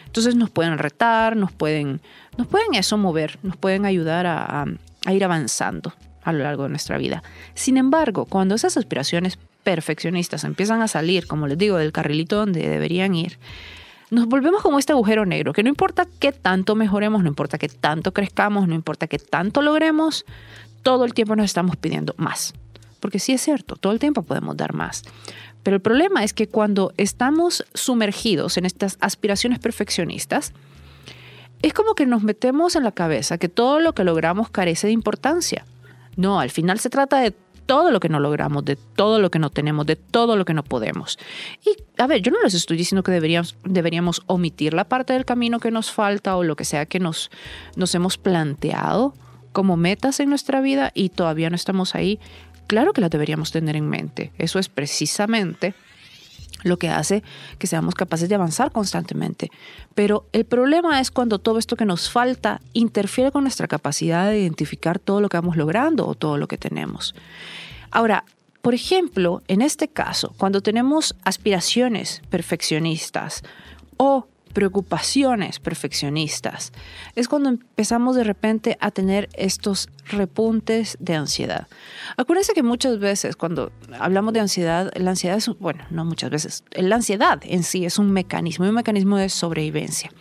Entonces 0.05 0.35
nos 0.35 0.49
pueden 0.49 0.77
retar, 0.77 1.35
nos 1.35 1.51
pueden, 1.51 2.01
nos 2.37 2.47
pueden 2.47 2.73
eso 2.73 2.97
mover, 2.97 3.37
nos 3.43 3.57
pueden 3.57 3.85
ayudar 3.85 4.25
a, 4.25 4.65
a 5.05 5.13
ir 5.13 5.23
avanzando 5.23 5.93
a 6.23 6.33
lo 6.33 6.39
largo 6.39 6.63
de 6.63 6.69
nuestra 6.69 6.97
vida. 6.97 7.23
Sin 7.53 7.77
embargo, 7.77 8.25
cuando 8.25 8.55
esas 8.55 8.77
aspiraciones 8.77 9.37
perfeccionistas 9.67 10.45
empiezan 10.45 10.81
a 10.81 10.87
salir, 10.87 11.27
como 11.27 11.45
les 11.45 11.57
digo, 11.57 11.75
del 11.75 11.91
carrilito 11.91 12.37
donde 12.37 12.69
deberían 12.69 13.13
ir, 13.15 13.37
nos 14.09 14.25
volvemos 14.25 14.61
como 14.61 14.79
este 14.79 14.93
agujero 14.93 15.25
negro, 15.25 15.51
que 15.51 15.61
no 15.61 15.67
importa 15.67 16.07
qué 16.19 16.31
tanto 16.31 16.73
mejoremos, 16.73 17.21
no 17.21 17.27
importa 17.27 17.57
qué 17.57 17.67
tanto 17.67 18.13
crezcamos, 18.13 18.69
no 18.69 18.75
importa 18.75 19.07
qué 19.07 19.19
tanto 19.19 19.61
logremos, 19.61 20.23
todo 20.83 21.03
el 21.03 21.13
tiempo 21.13 21.35
nos 21.35 21.43
estamos 21.47 21.75
pidiendo 21.75 22.15
más. 22.15 22.53
Porque 23.01 23.19
sí 23.19 23.33
es 23.33 23.41
cierto, 23.41 23.75
todo 23.75 23.91
el 23.91 23.99
tiempo 23.99 24.23
podemos 24.23 24.55
dar 24.55 24.73
más. 24.73 25.03
Pero 25.63 25.75
el 25.75 25.81
problema 25.81 26.23
es 26.23 26.31
que 26.31 26.47
cuando 26.47 26.93
estamos 26.95 27.65
sumergidos 27.73 28.55
en 28.55 28.65
estas 28.65 28.97
aspiraciones 29.01 29.59
perfeccionistas, 29.59 30.53
es 31.61 31.73
como 31.73 31.93
que 31.93 32.05
nos 32.05 32.23
metemos 32.23 32.77
en 32.77 32.85
la 32.85 32.93
cabeza 32.93 33.37
que 33.37 33.49
todo 33.49 33.81
lo 33.81 33.91
que 33.91 34.05
logramos 34.05 34.49
carece 34.49 34.87
de 34.87 34.93
importancia. 34.93 35.65
No, 36.15 36.39
al 36.39 36.51
final 36.51 36.79
se 36.79 36.89
trata 36.89 37.19
de 37.19 37.35
todo 37.67 37.91
lo 37.91 37.99
que 37.99 38.09
no 38.09 38.19
logramos, 38.19 38.65
de 38.65 38.75
todo 38.75 39.19
lo 39.19 39.29
que 39.29 39.37
no 39.37 39.51
tenemos, 39.51 39.85
de 39.85 39.95
todo 39.95 40.35
lo 40.35 40.45
que 40.45 40.55
no 40.55 40.63
podemos. 40.63 41.19
Y 41.63 41.75
a 42.01 42.07
ver, 42.07 42.21
yo 42.21 42.31
no 42.31 42.41
les 42.41 42.55
estoy 42.55 42.77
diciendo 42.77 43.03
que 43.03 43.11
deberíamos, 43.11 43.55
deberíamos 43.63 44.23
omitir 44.25 44.73
la 44.73 44.85
parte 44.85 45.13
del 45.13 45.25
camino 45.25 45.59
que 45.59 45.69
nos 45.69 45.91
falta 45.91 46.35
o 46.35 46.43
lo 46.43 46.55
que 46.55 46.65
sea 46.65 46.87
que 46.87 46.99
nos, 46.99 47.29
nos 47.75 47.93
hemos 47.93 48.17
planteado 48.17 49.13
como 49.51 49.77
metas 49.77 50.19
en 50.19 50.29
nuestra 50.29 50.61
vida 50.61 50.91
y 50.95 51.09
todavía 51.09 51.49
no 51.49 51.55
estamos 51.55 51.93
ahí. 51.93 52.19
Claro 52.67 52.93
que 52.93 53.01
las 53.01 53.11
deberíamos 53.11 53.51
tener 53.51 53.75
en 53.75 53.89
mente. 53.89 54.31
Eso 54.37 54.59
es 54.59 54.69
precisamente 54.69 55.73
lo 56.63 56.77
que 56.77 56.89
hace 56.89 57.23
que 57.59 57.67
seamos 57.67 57.95
capaces 57.95 58.29
de 58.29 58.35
avanzar 58.35 58.71
constantemente. 58.71 59.51
Pero 59.95 60.25
el 60.33 60.45
problema 60.45 60.99
es 60.99 61.11
cuando 61.11 61.39
todo 61.39 61.59
esto 61.59 61.75
que 61.75 61.85
nos 61.85 62.09
falta 62.09 62.61
interfiere 62.73 63.31
con 63.31 63.43
nuestra 63.43 63.67
capacidad 63.67 64.29
de 64.29 64.39
identificar 64.39 64.99
todo 64.99 65.21
lo 65.21 65.29
que 65.29 65.37
vamos 65.37 65.57
logrando 65.57 66.07
o 66.07 66.15
todo 66.15 66.37
lo 66.37 66.47
que 66.47 66.57
tenemos. 66.57 67.15
Ahora, 67.91 68.25
por 68.61 68.73
ejemplo, 68.73 69.43
en 69.47 69.61
este 69.61 69.87
caso, 69.87 70.33
cuando 70.37 70.61
tenemos 70.61 71.15
aspiraciones 71.23 72.21
perfeccionistas 72.29 73.43
o 73.97 74.27
preocupaciones 74.47 75.59
perfeccionistas, 75.59 76.71
es 77.15 77.27
cuando 77.27 77.49
empezamos 77.49 78.15
de 78.15 78.23
repente 78.23 78.77
a 78.79 78.91
tener 78.91 79.29
estos 79.33 79.89
repuntes 80.05 80.97
de 80.99 81.15
ansiedad. 81.15 81.67
Acuérdense 82.17 82.53
que 82.53 82.63
muchas 82.63 82.99
veces 82.99 83.35
cuando 83.35 83.71
hablamos 83.99 84.33
de 84.33 84.39
ansiedad, 84.39 84.91
la 84.95 85.11
ansiedad 85.11 85.37
es, 85.37 85.49
bueno, 85.59 85.85
no 85.89 86.05
muchas 86.05 86.29
veces, 86.29 86.63
la 86.71 86.95
ansiedad 86.95 87.39
en 87.43 87.63
sí 87.63 87.85
es 87.85 87.99
un 87.99 88.11
mecanismo, 88.11 88.65
un 88.65 88.75
mecanismo 88.75 89.17
de 89.17 89.29
sobrevivencia 89.29 90.11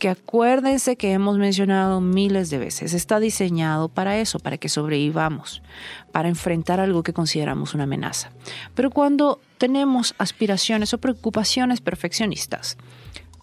que 0.00 0.08
acuérdense 0.08 0.96
que 0.96 1.12
hemos 1.12 1.36
mencionado 1.36 2.00
miles 2.00 2.48
de 2.48 2.58
veces, 2.58 2.94
está 2.94 3.20
diseñado 3.20 3.90
para 3.90 4.18
eso, 4.18 4.38
para 4.38 4.56
que 4.56 4.70
sobrevivamos, 4.70 5.62
para 6.10 6.30
enfrentar 6.30 6.80
algo 6.80 7.02
que 7.02 7.12
consideramos 7.12 7.74
una 7.74 7.84
amenaza. 7.84 8.32
Pero 8.74 8.90
cuando 8.90 9.40
tenemos 9.58 10.14
aspiraciones 10.16 10.94
o 10.94 10.98
preocupaciones 10.98 11.82
perfeccionistas, 11.82 12.78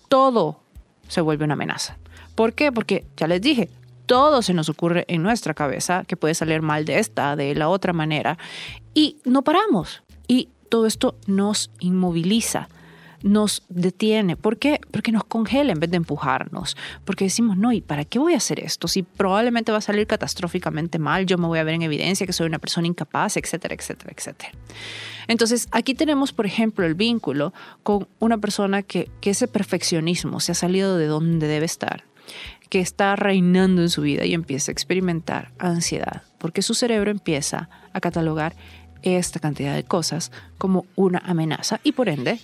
todo 0.07 0.59
se 1.07 1.21
vuelve 1.21 1.45
una 1.45 1.53
amenaza. 1.53 1.97
¿Por 2.35 2.53
qué? 2.53 2.71
Porque 2.71 3.05
ya 3.15 3.27
les 3.27 3.41
dije, 3.41 3.69
todo 4.05 4.41
se 4.41 4.53
nos 4.53 4.69
ocurre 4.69 5.05
en 5.07 5.23
nuestra 5.23 5.53
cabeza 5.53 6.03
que 6.05 6.17
puede 6.17 6.33
salir 6.33 6.61
mal 6.61 6.85
de 6.85 6.99
esta, 6.99 7.35
de 7.35 7.53
la 7.55 7.69
otra 7.69 7.93
manera, 7.93 8.37
y 8.93 9.17
no 9.25 9.43
paramos. 9.43 10.03
Y 10.27 10.49
todo 10.69 10.85
esto 10.85 11.15
nos 11.27 11.71
inmoviliza, 11.79 12.69
nos 13.23 13.63
detiene. 13.69 14.35
¿Por 14.35 14.57
qué? 14.57 14.79
Porque 14.91 15.11
nos 15.11 15.23
congela 15.23 15.73
en 15.73 15.79
vez 15.79 15.89
de 15.89 15.97
empujarnos. 15.97 16.77
Porque 17.05 17.25
decimos, 17.25 17.57
no, 17.57 17.71
¿y 17.71 17.81
para 17.81 18.05
qué 18.05 18.19
voy 18.19 18.33
a 18.33 18.37
hacer 18.37 18.59
esto? 18.59 18.87
Si 18.87 19.03
probablemente 19.03 19.71
va 19.71 19.79
a 19.79 19.81
salir 19.81 20.07
catastróficamente 20.07 20.99
mal, 20.99 21.25
yo 21.25 21.37
me 21.37 21.47
voy 21.47 21.59
a 21.59 21.63
ver 21.63 21.75
en 21.75 21.81
evidencia 21.81 22.25
que 22.25 22.33
soy 22.33 22.47
una 22.47 22.59
persona 22.59 22.87
incapaz, 22.87 23.37
etcétera, 23.37 23.75
etcétera, 23.75 24.13
etcétera. 24.15 24.51
Entonces, 25.27 25.67
aquí 25.71 25.93
tenemos, 25.93 26.31
por 26.31 26.45
ejemplo, 26.45 26.85
el 26.85 26.95
vínculo 26.95 27.53
con 27.83 28.07
una 28.19 28.37
persona 28.37 28.83
que, 28.83 29.09
que 29.19 29.31
ese 29.31 29.47
perfeccionismo 29.47 30.39
se 30.39 30.53
ha 30.53 30.55
salido 30.55 30.97
de 30.97 31.07
donde 31.07 31.47
debe 31.47 31.65
estar 31.65 32.03
que 32.69 32.81
está 32.81 33.15
reinando 33.15 33.81
en 33.81 33.89
su 33.89 34.01
vida 34.01 34.25
y 34.25 34.33
empieza 34.33 34.71
a 34.71 34.73
experimentar 34.73 35.51
ansiedad, 35.57 36.23
porque 36.37 36.61
su 36.61 36.73
cerebro 36.73 37.11
empieza 37.11 37.69
a 37.93 38.01
catalogar 38.01 38.55
esta 39.03 39.39
cantidad 39.39 39.75
de 39.75 39.83
cosas 39.83 40.31
como 40.57 40.85
una 40.95 41.19
amenaza 41.19 41.79
y 41.83 41.93
por 41.93 42.09
ende 42.09 42.39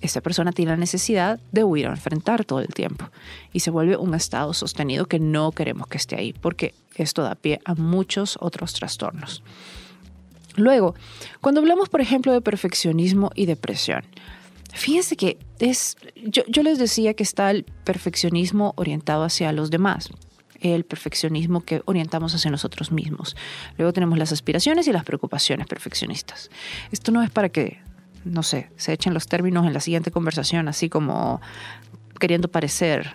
esta 0.00 0.20
persona 0.20 0.52
tiene 0.52 0.72
la 0.72 0.76
necesidad 0.76 1.40
de 1.52 1.64
huir 1.64 1.86
a 1.86 1.90
enfrentar 1.90 2.44
todo 2.44 2.60
el 2.60 2.68
tiempo 2.68 3.08
y 3.52 3.60
se 3.60 3.70
vuelve 3.70 3.96
un 3.96 4.14
estado 4.14 4.54
sostenido 4.54 5.06
que 5.06 5.18
no 5.18 5.52
queremos 5.52 5.86
que 5.88 5.98
esté 5.98 6.16
ahí 6.16 6.32
porque 6.32 6.74
esto 6.96 7.22
da 7.22 7.34
pie 7.34 7.60
a 7.64 7.74
muchos 7.74 8.36
otros 8.40 8.72
trastornos. 8.72 9.42
Luego, 10.56 10.94
cuando 11.40 11.60
hablamos, 11.60 11.88
por 11.88 12.00
ejemplo, 12.00 12.32
de 12.32 12.40
perfeccionismo 12.40 13.30
y 13.34 13.46
depresión, 13.46 14.04
fíjense 14.72 15.16
que 15.16 15.38
es, 15.58 15.96
yo, 16.16 16.42
yo 16.48 16.62
les 16.62 16.78
decía 16.78 17.14
que 17.14 17.22
está 17.22 17.50
el 17.50 17.64
perfeccionismo 17.84 18.74
orientado 18.76 19.24
hacia 19.24 19.52
los 19.52 19.70
demás, 19.70 20.10
el 20.60 20.84
perfeccionismo 20.84 21.62
que 21.62 21.82
orientamos 21.86 22.34
hacia 22.34 22.50
nosotros 22.50 22.92
mismos. 22.92 23.36
Luego 23.78 23.92
tenemos 23.92 24.18
las 24.18 24.32
aspiraciones 24.32 24.86
y 24.88 24.92
las 24.92 25.04
preocupaciones 25.04 25.66
perfeccionistas. 25.66 26.50
Esto 26.92 27.12
no 27.12 27.22
es 27.22 27.30
para 27.30 27.48
que, 27.48 27.80
no 28.24 28.42
sé, 28.42 28.70
se 28.76 28.92
echen 28.92 29.14
los 29.14 29.26
términos 29.26 29.66
en 29.66 29.72
la 29.72 29.80
siguiente 29.80 30.10
conversación, 30.10 30.68
así 30.68 30.88
como 30.88 31.40
queriendo 32.18 32.48
parecer 32.48 33.14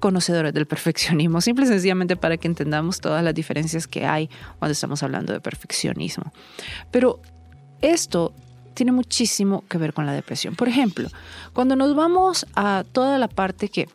conocedores 0.00 0.52
del 0.54 0.66
perfeccionismo, 0.66 1.40
simple 1.42 1.64
y 1.64 1.68
sencillamente 1.68 2.16
para 2.16 2.36
que 2.36 2.48
entendamos 2.48 3.00
todas 3.00 3.22
las 3.22 3.34
diferencias 3.34 3.86
que 3.86 4.06
hay 4.06 4.28
cuando 4.58 4.72
estamos 4.72 5.02
hablando 5.02 5.32
de 5.32 5.40
perfeccionismo. 5.40 6.32
Pero 6.90 7.20
esto 7.80 8.32
tiene 8.74 8.92
muchísimo 8.92 9.64
que 9.68 9.78
ver 9.78 9.94
con 9.94 10.06
la 10.06 10.12
depresión. 10.12 10.54
Por 10.54 10.68
ejemplo, 10.68 11.08
cuando 11.52 11.76
nos 11.76 11.94
vamos 11.94 12.46
a 12.54 12.84
toda 12.92 13.18
la 13.18 13.28
parte 13.28 13.68
que, 13.68 13.88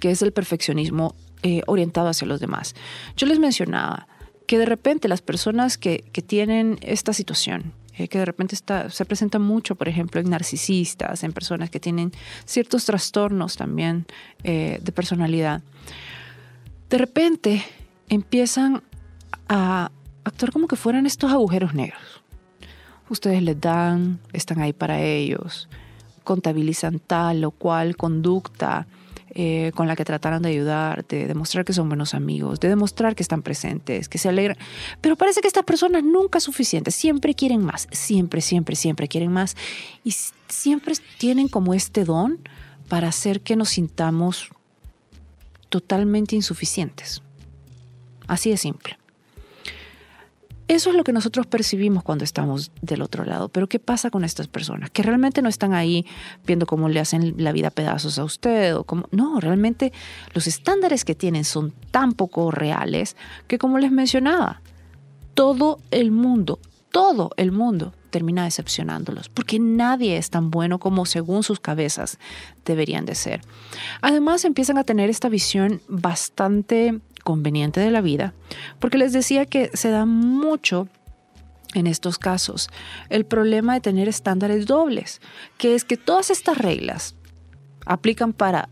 que 0.00 0.10
es 0.10 0.22
el 0.22 0.32
perfeccionismo 0.32 1.14
eh, 1.42 1.62
orientado 1.66 2.08
hacia 2.08 2.26
los 2.26 2.40
demás. 2.40 2.74
Yo 3.16 3.26
les 3.26 3.38
mencionaba 3.38 4.06
que 4.46 4.58
de 4.58 4.66
repente 4.66 5.08
las 5.08 5.22
personas 5.22 5.78
que, 5.78 6.04
que 6.12 6.22
tienen 6.22 6.78
esta 6.82 7.12
situación, 7.12 7.72
eh, 8.00 8.08
que 8.08 8.18
de 8.18 8.24
repente 8.24 8.54
está, 8.54 8.88
se 8.88 9.04
presenta 9.04 9.38
mucho, 9.38 9.74
por 9.74 9.86
ejemplo, 9.86 10.22
en 10.22 10.30
narcisistas, 10.30 11.22
en 11.22 11.34
personas 11.34 11.68
que 11.68 11.78
tienen 11.78 12.12
ciertos 12.46 12.86
trastornos 12.86 13.58
también 13.58 14.06
eh, 14.42 14.78
de 14.80 14.92
personalidad, 14.92 15.62
de 16.88 16.96
repente 16.96 17.62
empiezan 18.08 18.82
a 19.50 19.90
actuar 20.24 20.50
como 20.50 20.66
que 20.66 20.76
fueran 20.76 21.04
estos 21.04 21.30
agujeros 21.30 21.74
negros. 21.74 22.22
Ustedes 23.10 23.42
les 23.42 23.60
dan, 23.60 24.18
están 24.32 24.60
ahí 24.60 24.72
para 24.72 25.02
ellos, 25.02 25.68
contabilizan 26.24 27.00
tal 27.00 27.44
o 27.44 27.50
cual 27.50 27.96
conducta, 27.96 28.86
eh, 29.34 29.72
con 29.74 29.86
la 29.86 29.96
que 29.96 30.04
trataran 30.04 30.42
de 30.42 30.48
ayudar, 30.48 31.06
de 31.06 31.26
demostrar 31.26 31.64
que 31.64 31.72
son 31.72 31.88
buenos 31.88 32.14
amigos, 32.14 32.60
de 32.60 32.68
demostrar 32.68 33.14
que 33.14 33.22
están 33.22 33.42
presentes, 33.42 34.08
que 34.08 34.18
se 34.18 34.28
alegran. 34.28 34.56
Pero 35.00 35.16
parece 35.16 35.40
que 35.40 35.48
estas 35.48 35.64
personas 35.64 36.02
nunca 36.02 36.38
es 36.38 36.44
suficiente, 36.44 36.90
siempre 36.90 37.34
quieren 37.34 37.64
más, 37.64 37.88
siempre, 37.92 38.40
siempre, 38.40 38.76
siempre 38.76 39.08
quieren 39.08 39.32
más 39.32 39.56
y 40.04 40.14
siempre 40.48 40.94
tienen 41.18 41.48
como 41.48 41.74
este 41.74 42.04
don 42.04 42.38
para 42.88 43.08
hacer 43.08 43.40
que 43.40 43.56
nos 43.56 43.70
sintamos 43.70 44.50
totalmente 45.68 46.34
insuficientes. 46.34 47.22
Así 48.26 48.50
de 48.50 48.56
simple. 48.56 48.99
Eso 50.70 50.90
es 50.90 50.94
lo 50.94 51.02
que 51.02 51.12
nosotros 51.12 51.48
percibimos 51.48 52.04
cuando 52.04 52.22
estamos 52.22 52.70
del 52.80 53.02
otro 53.02 53.24
lado. 53.24 53.48
Pero 53.48 53.68
¿qué 53.68 53.80
pasa 53.80 54.08
con 54.08 54.22
estas 54.22 54.46
personas? 54.46 54.88
Que 54.90 55.02
realmente 55.02 55.42
no 55.42 55.48
están 55.48 55.74
ahí 55.74 56.06
viendo 56.46 56.64
cómo 56.64 56.88
le 56.88 57.00
hacen 57.00 57.34
la 57.38 57.50
vida 57.50 57.66
a 57.66 57.70
pedazos 57.72 58.20
a 58.20 58.24
usted 58.24 58.76
o 58.76 58.84
cómo... 58.84 59.08
No, 59.10 59.40
realmente 59.40 59.92
los 60.32 60.46
estándares 60.46 61.04
que 61.04 61.16
tienen 61.16 61.42
son 61.42 61.72
tan 61.90 62.12
poco 62.12 62.52
reales 62.52 63.16
que 63.48 63.58
como 63.58 63.80
les 63.80 63.90
mencionaba, 63.90 64.62
todo 65.34 65.80
el 65.90 66.12
mundo, 66.12 66.60
todo 66.92 67.32
el 67.36 67.50
mundo 67.50 67.92
termina 68.10 68.44
decepcionándolos, 68.44 69.28
porque 69.28 69.58
nadie 69.58 70.18
es 70.18 70.30
tan 70.30 70.52
bueno 70.52 70.78
como 70.78 71.04
según 71.04 71.42
sus 71.42 71.58
cabezas 71.58 72.20
deberían 72.64 73.06
de 73.06 73.16
ser. 73.16 73.40
Además 74.02 74.44
empiezan 74.44 74.78
a 74.78 74.84
tener 74.84 75.10
esta 75.10 75.28
visión 75.28 75.80
bastante 75.88 77.00
conveniente 77.22 77.80
de 77.80 77.90
la 77.90 78.00
vida, 78.00 78.34
porque 78.78 78.98
les 78.98 79.12
decía 79.12 79.46
que 79.46 79.70
se 79.74 79.90
da 79.90 80.06
mucho 80.06 80.88
en 81.74 81.86
estos 81.86 82.18
casos 82.18 82.68
el 83.08 83.24
problema 83.24 83.74
de 83.74 83.80
tener 83.80 84.08
estándares 84.08 84.66
dobles, 84.66 85.20
que 85.58 85.74
es 85.74 85.84
que 85.84 85.96
todas 85.96 86.30
estas 86.30 86.58
reglas 86.58 87.14
aplican 87.86 88.32
para 88.32 88.68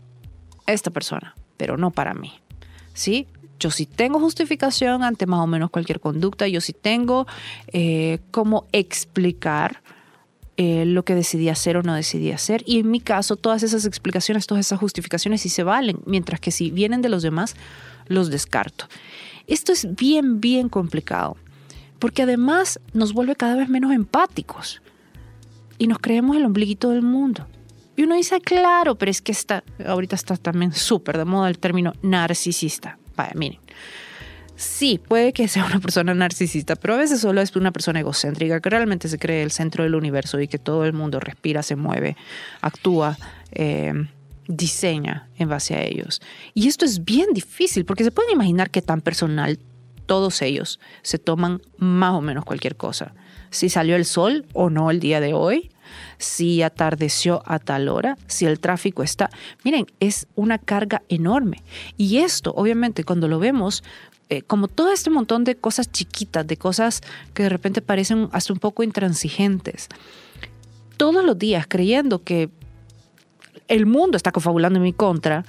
esta 0.67 0.91
persona, 0.91 1.35
pero 1.57 1.77
no 1.77 1.91
para 1.91 2.13
mí. 2.13 2.33
¿Sí? 2.93 3.27
Yo 3.59 3.71
sí 3.71 3.85
tengo 3.85 4.19
justificación 4.19 5.03
ante 5.03 5.25
más 5.25 5.41
o 5.41 5.47
menos 5.47 5.69
cualquier 5.69 5.99
conducta, 5.99 6.47
yo 6.47 6.61
sí 6.61 6.73
tengo 6.73 7.27
eh, 7.67 8.19
cómo 8.31 8.65
explicar 8.71 9.81
eh, 10.61 10.85
lo 10.85 11.03
que 11.03 11.15
decidí 11.15 11.47
hacer 11.47 11.77
o 11.77 11.83
no 11.83 11.93
decidí 11.93 12.31
hacer. 12.31 12.63
Y 12.65 12.79
en 12.79 12.91
mi 12.91 12.99
caso, 12.99 13.37
todas 13.37 13.63
esas 13.63 13.85
explicaciones, 13.85 14.45
todas 14.45 14.65
esas 14.65 14.77
justificaciones 14.77 15.41
sí 15.41 15.47
se 15.47 15.63
valen, 15.63 15.99
mientras 16.05 16.41
que 16.41 16.51
si 16.51 16.69
vienen 16.69 17.01
de 17.01 17.07
los 17.07 17.23
demás, 17.23 17.55
los 18.09 18.29
descarto. 18.29 18.85
Esto 19.47 19.71
es 19.71 19.95
bien, 19.95 20.41
bien 20.41 20.67
complicado, 20.67 21.37
porque 21.97 22.23
además 22.23 22.79
nos 22.93 23.13
vuelve 23.13 23.35
cada 23.35 23.55
vez 23.55 23.69
menos 23.69 23.93
empáticos 23.93 24.81
y 25.77 25.87
nos 25.87 25.99
creemos 25.99 26.35
el 26.35 26.45
ombliguito 26.45 26.89
del 26.89 27.01
mundo. 27.01 27.47
Y 27.95 28.03
uno 28.03 28.15
dice, 28.15 28.39
claro, 28.41 28.95
pero 28.95 29.11
es 29.11 29.21
que 29.21 29.31
está, 29.31 29.63
ahorita 29.85 30.15
está 30.15 30.37
también 30.37 30.71
súper 30.73 31.17
de 31.17 31.25
moda 31.25 31.49
el 31.49 31.59
término 31.59 31.93
narcisista. 32.01 32.97
Vaya, 33.15 33.33
miren, 33.35 33.59
sí, 34.55 35.01
puede 35.05 35.33
que 35.33 35.47
sea 35.47 35.65
una 35.65 35.79
persona 35.79 36.13
narcisista, 36.13 36.75
pero 36.75 36.93
a 36.93 36.97
veces 36.97 37.19
solo 37.19 37.41
es 37.41 37.55
una 37.55 37.71
persona 37.71 37.99
egocéntrica 37.99 38.61
que 38.61 38.69
realmente 38.69 39.09
se 39.09 39.17
cree 39.17 39.43
el 39.43 39.51
centro 39.51 39.83
del 39.83 39.95
universo 39.95 40.39
y 40.39 40.47
que 40.47 40.59
todo 40.59 40.85
el 40.85 40.93
mundo 40.93 41.19
respira, 41.19 41.63
se 41.63 41.75
mueve, 41.75 42.15
actúa. 42.61 43.17
Eh, 43.51 43.93
diseña 44.49 45.29
en 45.37 45.47
base 45.47 45.75
a 45.75 45.83
ellos. 45.83 46.21
Y 46.53 46.67
esto 46.67 46.83
es 46.83 47.05
bien 47.05 47.33
difícil 47.33 47.85
porque 47.85 48.03
se 48.03 48.11
pueden 48.11 48.31
imaginar 48.31 48.69
que 48.69 48.81
tan 48.81 48.99
personal 48.99 49.59
todos 50.07 50.41
ellos 50.41 50.79
se 51.03 51.19
toman 51.19 51.61
más 51.77 52.15
o 52.15 52.21
menos 52.21 52.43
cualquier 52.43 52.75
cosa. 52.75 53.13
Si 53.51 53.69
salió 53.69 53.95
el 53.95 54.05
sol 54.05 54.45
o 54.53 54.69
no 54.69 54.89
el 54.89 54.99
día 54.99 55.21
de 55.21 55.33
hoy, 55.33 55.69
si 56.17 56.63
atardeció 56.63 57.43
a 57.45 57.59
tal 57.59 57.87
hora, 57.87 58.17
si 58.27 58.45
el 58.45 58.59
tráfico 58.59 59.03
está. 59.03 59.29
Miren, 59.63 59.85
es 59.99 60.27
una 60.35 60.57
carga 60.57 61.03
enorme. 61.09 61.63
Y 61.95 62.17
esto, 62.17 62.53
obviamente, 62.55 63.03
cuando 63.03 63.27
lo 63.27 63.37
vemos, 63.37 63.83
eh, 64.29 64.41
como 64.41 64.67
todo 64.67 64.91
este 64.91 65.11
montón 65.11 65.43
de 65.43 65.55
cosas 65.55 65.91
chiquitas, 65.91 66.45
de 66.45 66.57
cosas 66.57 67.01
que 67.35 67.43
de 67.43 67.49
repente 67.49 67.81
parecen 67.81 68.29
hasta 68.31 68.53
un 68.53 68.59
poco 68.59 68.81
intransigentes, 68.81 69.89
todos 70.97 71.23
los 71.23 71.37
días 71.37 71.65
creyendo 71.67 72.23
que 72.23 72.49
el 73.69 73.85
mundo 73.85 74.17
está 74.17 74.31
confabulando 74.31 74.77
en 74.77 74.83
mi 74.83 74.93
contra, 74.93 75.45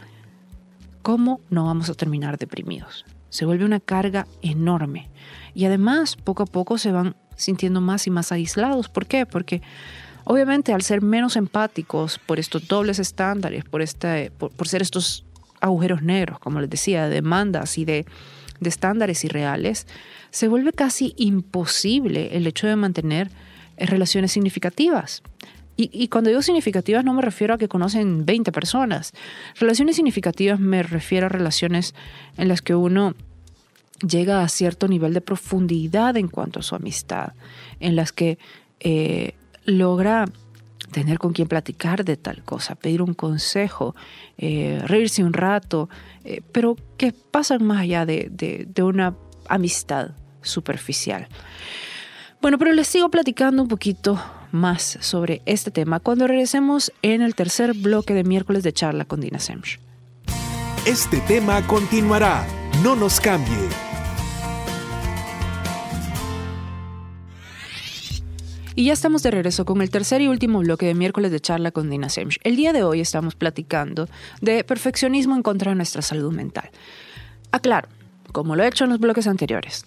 ¿cómo 1.02 1.40
no 1.48 1.64
vamos 1.64 1.88
a 1.90 1.94
terminar 1.94 2.38
deprimidos? 2.38 3.06
Se 3.30 3.46
vuelve 3.46 3.64
una 3.64 3.80
carga 3.80 4.26
enorme. 4.42 5.08
Y 5.54 5.64
además, 5.64 6.16
poco 6.16 6.44
a 6.44 6.46
poco 6.46 6.78
se 6.78 6.92
van 6.92 7.16
sintiendo 7.34 7.80
más 7.80 8.06
y 8.06 8.10
más 8.10 8.30
aislados. 8.30 8.88
¿Por 8.88 9.06
qué? 9.06 9.24
Porque 9.24 9.62
obviamente 10.24 10.74
al 10.74 10.82
ser 10.82 11.00
menos 11.00 11.36
empáticos 11.36 12.18
por 12.18 12.38
estos 12.38 12.68
dobles 12.68 12.98
estándares, 12.98 13.64
por, 13.64 13.80
este, 13.80 14.30
por, 14.30 14.68
ser 14.68 14.82
estos 14.82 15.24
agujeros 15.60 16.02
negros, 16.02 16.38
como 16.38 16.60
les 16.60 16.68
decía, 16.68 17.08
de 17.08 17.14
demandas 17.14 17.78
y 17.78 17.86
de, 17.86 18.04
de 18.60 18.68
estándares 18.68 19.24
irreales, 19.24 19.86
se 20.30 20.46
vuelve 20.46 20.72
casi 20.72 21.14
imposible 21.16 22.36
el 22.36 22.46
hecho 22.46 22.66
de 22.66 22.76
mantener 22.76 23.30
relaciones 23.78 24.32
significativas. 24.32 25.22
Y, 25.82 26.08
cuando 26.08 26.28
digo 26.28 26.42
significativas 26.42 27.04
no 27.06 27.14
me 27.14 27.22
refiero 27.22 27.54
a 27.54 27.58
que 27.58 27.66
conocen 27.66 28.26
20 28.26 28.52
personas. 28.52 29.12
Relaciones 29.58 29.96
significativas 29.96 30.60
me 30.60 30.82
refiero 30.82 31.24
a 31.26 31.28
relaciones 31.30 31.94
en 32.36 32.48
las 32.48 32.60
que 32.60 32.74
uno 32.74 33.14
llega 34.06 34.42
a 34.42 34.48
cierto 34.48 34.88
nivel 34.88 35.14
de 35.14 35.22
profundidad 35.22 36.18
en 36.18 36.28
cuanto 36.28 36.60
a 36.60 36.62
su 36.62 36.74
amistad, 36.74 37.32
en 37.80 37.96
las 37.96 38.12
que 38.12 38.38
eh, 38.80 39.32
logra 39.64 40.26
tener 40.92 41.18
con 41.18 41.32
quien 41.32 41.48
platicar 41.48 42.04
de 42.04 42.18
tal 42.18 42.42
cosa, 42.42 42.74
pedir 42.74 43.00
un 43.00 43.14
consejo, 43.14 43.94
eh, 44.36 44.82
reírse 44.84 45.24
un 45.24 45.32
rato, 45.32 45.88
eh, 46.24 46.42
pero 46.52 46.76
que 46.98 47.12
pasan 47.12 47.64
más 47.64 47.80
allá 47.80 48.04
de, 48.04 48.28
de 48.30 48.82
una 48.82 49.16
amistad 49.48 50.10
superficial. 50.42 51.28
Bueno, 52.42 52.58
pero 52.58 52.72
les 52.72 52.86
sigo 52.86 53.10
platicando 53.10 53.62
un 53.62 53.68
poquito 53.68 54.20
más 54.52 54.98
sobre 55.00 55.42
este 55.46 55.70
tema 55.70 56.00
cuando 56.00 56.26
regresemos 56.26 56.92
en 57.02 57.22
el 57.22 57.34
tercer 57.34 57.74
bloque 57.74 58.14
de 58.14 58.24
miércoles 58.24 58.62
de 58.62 58.72
charla 58.72 59.04
con 59.04 59.20
Dina 59.20 59.38
Semch. 59.38 59.78
Este 60.86 61.20
tema 61.20 61.66
continuará. 61.66 62.46
No 62.82 62.96
nos 62.96 63.20
cambie. 63.20 63.68
Y 68.74 68.84
ya 68.84 68.94
estamos 68.94 69.22
de 69.22 69.30
regreso 69.30 69.66
con 69.66 69.82
el 69.82 69.90
tercer 69.90 70.22
y 70.22 70.28
último 70.28 70.60
bloque 70.60 70.86
de 70.86 70.94
miércoles 70.94 71.30
de 71.30 71.40
charla 71.40 71.70
con 71.70 71.90
Dina 71.90 72.08
Semch. 72.08 72.38
El 72.44 72.56
día 72.56 72.72
de 72.72 72.82
hoy 72.82 73.00
estamos 73.00 73.34
platicando 73.34 74.08
de 74.40 74.64
perfeccionismo 74.64 75.36
en 75.36 75.42
contra 75.42 75.72
de 75.72 75.76
nuestra 75.76 76.00
salud 76.00 76.32
mental. 76.32 76.70
Aclaro, 77.52 77.88
como 78.32 78.56
lo 78.56 78.62
he 78.62 78.68
hecho 78.68 78.84
en 78.84 78.90
los 78.90 79.00
bloques 79.00 79.26
anteriores, 79.26 79.84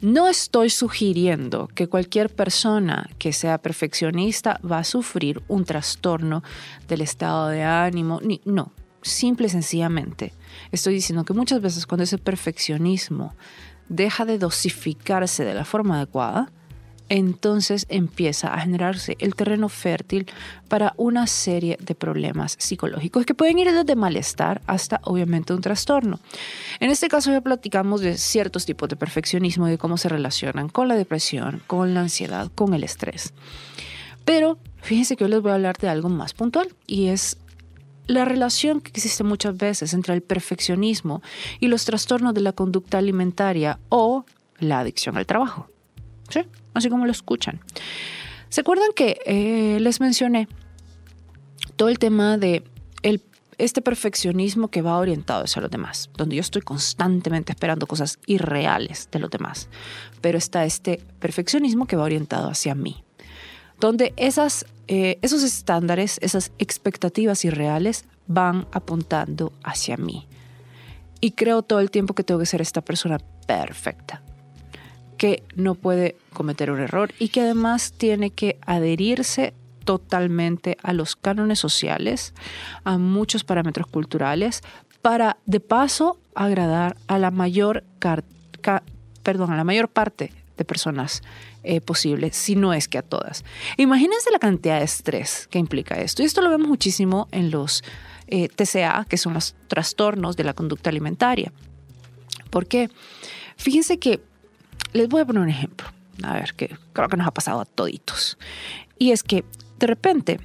No 0.00 0.28
estoy 0.28 0.68
sugiriendo 0.68 1.68
que 1.68 1.88
cualquier 1.88 2.28
persona 2.28 3.08
que 3.18 3.32
sea 3.32 3.58
perfeccionista 3.58 4.60
va 4.60 4.78
a 4.78 4.84
sufrir 4.84 5.42
un 5.48 5.64
trastorno 5.64 6.42
del 6.86 7.00
estado 7.00 7.48
de 7.48 7.62
ánimo, 7.62 8.20
ni, 8.22 8.42
no, 8.44 8.72
simple 9.00 9.46
y 9.46 9.50
sencillamente. 9.50 10.34
Estoy 10.70 10.94
diciendo 10.94 11.24
que 11.24 11.32
muchas 11.32 11.62
veces 11.62 11.86
cuando 11.86 12.04
ese 12.04 12.18
perfeccionismo 12.18 13.34
deja 13.88 14.26
de 14.26 14.38
dosificarse 14.38 15.44
de 15.44 15.54
la 15.54 15.64
forma 15.64 15.96
adecuada, 15.96 16.52
entonces 17.08 17.86
empieza 17.88 18.52
a 18.52 18.60
generarse 18.60 19.16
el 19.20 19.34
terreno 19.34 19.68
fértil 19.68 20.26
para 20.68 20.94
una 20.96 21.26
serie 21.26 21.78
de 21.80 21.94
problemas 21.94 22.56
psicológicos 22.58 23.24
que 23.24 23.34
pueden 23.34 23.58
ir 23.58 23.72
desde 23.72 23.96
malestar 23.96 24.60
hasta 24.66 25.00
obviamente 25.04 25.52
un 25.52 25.60
trastorno. 25.60 26.18
En 26.80 26.90
este 26.90 27.08
caso 27.08 27.30
ya 27.30 27.40
platicamos 27.40 28.00
de 28.00 28.16
ciertos 28.16 28.66
tipos 28.66 28.88
de 28.88 28.96
perfeccionismo 28.96 29.68
y 29.68 29.72
de 29.72 29.78
cómo 29.78 29.98
se 29.98 30.08
relacionan 30.08 30.68
con 30.68 30.88
la 30.88 30.96
depresión, 30.96 31.62
con 31.66 31.94
la 31.94 32.00
ansiedad, 32.00 32.50
con 32.54 32.74
el 32.74 32.84
estrés. 32.84 33.32
Pero 34.24 34.58
fíjense 34.82 35.16
que 35.16 35.24
hoy 35.24 35.30
les 35.30 35.40
voy 35.40 35.52
a 35.52 35.54
hablar 35.54 35.76
de 35.76 35.88
algo 35.88 36.08
más 36.08 36.34
puntual 36.34 36.68
y 36.86 37.08
es 37.08 37.38
la 38.06 38.24
relación 38.24 38.80
que 38.80 38.90
existe 38.90 39.24
muchas 39.24 39.56
veces 39.56 39.92
entre 39.94 40.14
el 40.14 40.22
perfeccionismo 40.22 41.22
y 41.60 41.68
los 41.68 41.84
trastornos 41.84 42.34
de 42.34 42.40
la 42.40 42.52
conducta 42.52 42.98
alimentaria 42.98 43.78
o 43.88 44.24
la 44.58 44.80
adicción 44.80 45.16
al 45.16 45.26
trabajo. 45.26 45.68
¿Sí? 46.28 46.40
Así 46.78 46.88
como 46.88 47.06
lo 47.06 47.12
escuchan. 47.12 47.60
¿Se 48.48 48.60
acuerdan 48.60 48.88
que 48.94 49.18
eh, 49.26 49.78
les 49.80 50.00
mencioné 50.00 50.48
todo 51.76 51.88
el 51.88 51.98
tema 51.98 52.38
de 52.38 52.62
el, 53.02 53.22
este 53.58 53.82
perfeccionismo 53.82 54.68
que 54.68 54.82
va 54.82 54.98
orientado 54.98 55.44
hacia 55.44 55.62
los 55.62 55.70
demás, 55.70 56.10
donde 56.16 56.36
yo 56.36 56.40
estoy 56.40 56.62
constantemente 56.62 57.52
esperando 57.52 57.86
cosas 57.86 58.18
irreales 58.26 59.08
de 59.10 59.18
los 59.18 59.30
demás, 59.30 59.68
pero 60.20 60.38
está 60.38 60.64
este 60.64 61.02
perfeccionismo 61.18 61.86
que 61.86 61.96
va 61.96 62.04
orientado 62.04 62.48
hacia 62.48 62.74
mí, 62.74 63.04
donde 63.80 64.12
esas, 64.16 64.66
eh, 64.88 65.18
esos 65.22 65.42
estándares, 65.42 66.18
esas 66.22 66.52
expectativas 66.58 67.44
irreales 67.44 68.04
van 68.26 68.66
apuntando 68.72 69.52
hacia 69.62 69.96
mí. 69.96 70.26
Y 71.20 71.32
creo 71.32 71.62
todo 71.62 71.80
el 71.80 71.90
tiempo 71.90 72.14
que 72.14 72.24
tengo 72.24 72.40
que 72.40 72.46
ser 72.46 72.60
esta 72.60 72.82
persona 72.82 73.18
perfecta 73.46 74.22
que 75.16 75.42
no 75.54 75.74
puede 75.74 76.16
cometer 76.32 76.70
un 76.70 76.80
error 76.80 77.12
y 77.18 77.28
que 77.28 77.42
además 77.42 77.92
tiene 77.96 78.30
que 78.30 78.58
adherirse 78.66 79.54
totalmente 79.84 80.76
a 80.82 80.92
los 80.92 81.16
cánones 81.16 81.58
sociales, 81.58 82.34
a 82.84 82.98
muchos 82.98 83.44
parámetros 83.44 83.86
culturales, 83.86 84.62
para 85.00 85.36
de 85.46 85.60
paso 85.60 86.18
agradar 86.34 86.96
a 87.06 87.18
la 87.18 87.30
mayor, 87.30 87.84
perdón, 89.22 89.52
a 89.52 89.56
la 89.56 89.64
mayor 89.64 89.88
parte 89.88 90.32
de 90.56 90.64
personas 90.64 91.22
eh, 91.62 91.80
posible, 91.80 92.32
si 92.32 92.56
no 92.56 92.72
es 92.72 92.88
que 92.88 92.98
a 92.98 93.02
todas. 93.02 93.44
Imagínense 93.76 94.30
la 94.30 94.38
cantidad 94.38 94.78
de 94.78 94.84
estrés 94.84 95.48
que 95.50 95.58
implica 95.58 95.96
esto. 95.96 96.22
Y 96.22 96.26
esto 96.26 96.40
lo 96.40 96.50
vemos 96.50 96.68
muchísimo 96.68 97.28
en 97.30 97.50
los 97.50 97.84
eh, 98.26 98.48
TCA, 98.48 99.06
que 99.08 99.16
son 99.16 99.34
los 99.34 99.54
trastornos 99.68 100.36
de 100.36 100.44
la 100.44 100.54
conducta 100.54 100.90
alimentaria. 100.90 101.52
¿Por 102.50 102.66
qué? 102.66 102.90
Fíjense 103.56 103.98
que 103.98 104.20
les 104.96 105.08
voy 105.08 105.22
a 105.22 105.24
poner 105.24 105.42
un 105.42 105.48
ejemplo, 105.48 105.86
a 106.22 106.34
ver, 106.34 106.54
que 106.54 106.76
creo 106.92 107.08
que 107.08 107.16
nos 107.16 107.26
ha 107.26 107.32
pasado 107.32 107.60
a 107.60 107.64
toditos. 107.64 108.38
Y 108.98 109.12
es 109.12 109.22
que 109.22 109.44
de 109.78 109.86
repente, 109.86 110.40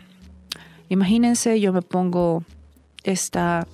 imagínense, 0.89 1.59
yo 1.59 1.73
me 1.73 1.81
pongo 1.81 2.43
esta 3.03 3.67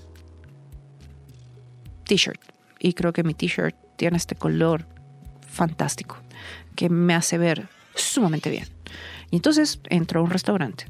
t-shirt 2.05 2.39
y 2.79 2.93
creo 2.93 3.13
que 3.13 3.23
mi 3.23 3.33
t-shirt 3.33 3.75
tiene 3.97 4.17
este 4.17 4.35
color 4.35 4.85
fantástico 5.47 6.17
que 6.75 6.89
me 6.89 7.15
hace 7.15 7.37
ver 7.37 7.67
sumamente 7.95 8.49
bien. 8.49 8.67
Y 9.31 9.37
entonces 9.37 9.81
entro 9.89 10.21
a 10.21 10.23
un 10.23 10.29
restaurante 10.29 10.85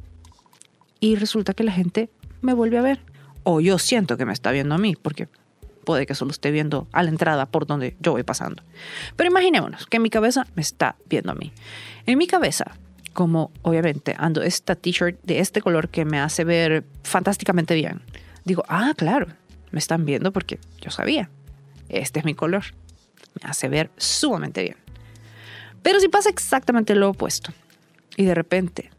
y 1.00 1.16
resulta 1.16 1.54
que 1.54 1.64
la 1.64 1.72
gente 1.72 2.10
me 2.42 2.54
vuelve 2.54 2.78
a 2.78 2.82
ver. 2.82 3.00
O 3.44 3.62
yo 3.62 3.80
siento 3.80 4.18
que 4.18 4.26
me 4.26 4.34
está 4.34 4.52
viendo 4.52 4.76
a 4.76 4.78
mí, 4.78 4.96
porque 4.96 5.30
puede 5.88 6.06
que 6.06 6.16
solo 6.16 6.32
esté 6.32 6.52
viendo 6.52 6.86
a 6.92 7.02
la 7.02 7.10
entrada 7.10 7.46
por 7.46 7.66
donde 7.66 7.96
yo 8.02 8.12
voy 8.12 8.24
pasando. 8.24 8.62
Pero 9.16 9.30
imaginémonos 9.30 9.86
que 9.86 10.00
mi 10.00 10.10
cabeza 10.10 10.46
me 10.54 10.62
está 10.62 10.98
viendo 11.06 11.32
a 11.32 11.36
mí. 11.36 11.54
En 12.06 12.18
mi 12.18 12.28
cabeza, 12.28 12.76
como 13.14 13.52
obviamente 13.62 14.14
ando 14.18 14.42
esta 14.42 14.76
t-shirt 14.76 15.18
de 15.24 15.40
este 15.40 15.62
color 15.62 15.88
que 15.88 16.04
me 16.04 16.20
hace 16.20 16.44
ver 16.44 16.84
fantásticamente 17.04 17.74
bien, 17.74 18.02
digo, 18.44 18.66
ah, 18.68 18.92
claro, 18.98 19.28
me 19.72 19.80
están 19.80 20.04
viendo 20.04 20.34
porque 20.34 20.60
yo 20.82 20.92
sabía, 20.92 21.30
este 21.88 22.20
es 22.20 22.26
mi 22.26 22.36
color. 22.36 22.66
Me 23.42 23.50
hace 23.50 23.70
ver 23.70 23.90
sumamente 23.96 24.64
bien. 24.64 24.76
Pero 25.84 26.02
si 26.02 26.10
pasa 26.10 26.30
exactamente 26.30 26.96
lo 26.96 27.12
opuesto 27.12 27.54
y 28.18 28.26
de 28.26 28.36
repente 28.36 28.90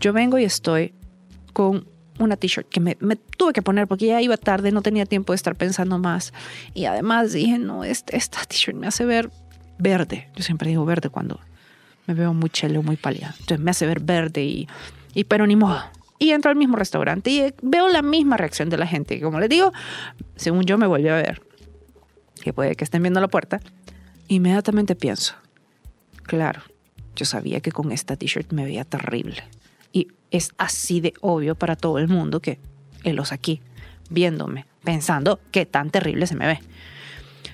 yo 0.00 0.12
vengo 0.12 0.38
y 0.38 0.44
estoy 0.44 0.92
con 1.54 1.88
una 2.18 2.36
t-shirt 2.36 2.68
que 2.68 2.80
me, 2.80 2.96
tuve 3.36 3.52
que 3.52 3.62
poner 3.62 3.86
porque 3.86 4.06
ya 4.06 4.20
iba 4.20 4.36
tarde, 4.36 4.72
no 4.72 4.82
tenía 4.82 5.06
tiempo 5.06 5.32
de 5.32 5.36
estar 5.36 5.54
pensando 5.56 5.98
más. 5.98 6.32
Y 6.74 6.86
además 6.86 7.32
dije, 7.32 7.58
no, 7.58 7.84
este, 7.84 8.16
esta 8.16 8.44
t-shirt 8.44 8.76
me 8.76 8.86
hace 8.86 9.04
ver 9.04 9.30
verde. 9.78 10.28
Yo 10.34 10.42
siempre 10.42 10.70
digo 10.70 10.84
verde 10.84 11.08
cuando 11.08 11.40
me 12.06 12.14
veo 12.14 12.32
muy 12.34 12.50
chelo, 12.50 12.82
muy 12.82 12.96
pálida. 12.96 13.34
Entonces 13.40 13.60
me 13.60 13.70
hace 13.70 13.86
ver 13.86 14.00
verde 14.00 14.44
y, 14.44 14.68
y 15.14 15.24
pero 15.24 15.46
ni 15.46 15.56
modo. 15.56 15.82
Y 16.18 16.30
entro 16.30 16.50
al 16.50 16.56
mismo 16.56 16.76
restaurante 16.76 17.30
y 17.30 17.54
veo 17.62 17.88
la 17.88 18.02
misma 18.02 18.36
reacción 18.36 18.70
de 18.70 18.78
la 18.78 18.86
gente. 18.86 19.20
Como 19.20 19.38
les 19.38 19.50
digo, 19.50 19.72
según 20.36 20.64
yo 20.64 20.78
me 20.78 20.86
vuelve 20.86 21.10
a 21.10 21.16
ver, 21.16 21.42
que 22.42 22.52
puede 22.52 22.74
que 22.74 22.84
estén 22.84 23.02
viendo 23.02 23.20
la 23.20 23.28
puerta, 23.28 23.60
inmediatamente 24.28 24.94
pienso, 24.94 25.34
claro, 26.22 26.62
yo 27.14 27.26
sabía 27.26 27.60
que 27.60 27.72
con 27.72 27.92
esta 27.92 28.16
t-shirt 28.16 28.52
me 28.52 28.64
veía 28.64 28.84
terrible 28.84 29.42
es 30.36 30.52
así 30.58 31.00
de 31.00 31.14
obvio 31.20 31.54
para 31.54 31.76
todo 31.76 31.98
el 31.98 32.08
mundo 32.08 32.40
que 32.40 32.58
los 33.04 33.32
aquí, 33.32 33.60
viéndome, 34.10 34.66
pensando 34.84 35.40
qué 35.50 35.66
tan 35.66 35.90
terrible 35.90 36.26
se 36.26 36.36
me 36.36 36.46
ve. 36.46 36.60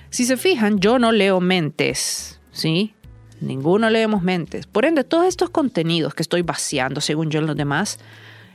Si 0.09 0.25
se 0.25 0.37
fijan, 0.37 0.79
yo 0.79 0.99
no 0.99 1.11
leo 1.11 1.39
mentes, 1.39 2.39
¿sí? 2.51 2.93
Ninguno 3.41 3.89
leemos 3.89 4.21
mentes. 4.21 4.67
Por 4.67 4.85
ende, 4.85 5.03
todos 5.03 5.25
estos 5.25 5.49
contenidos 5.49 6.13
que 6.13 6.23
estoy 6.23 6.43
vaciando, 6.43 7.01
según 7.01 7.29
yo 7.29 7.39
en 7.39 7.47
los 7.47 7.57
demás, 7.57 7.99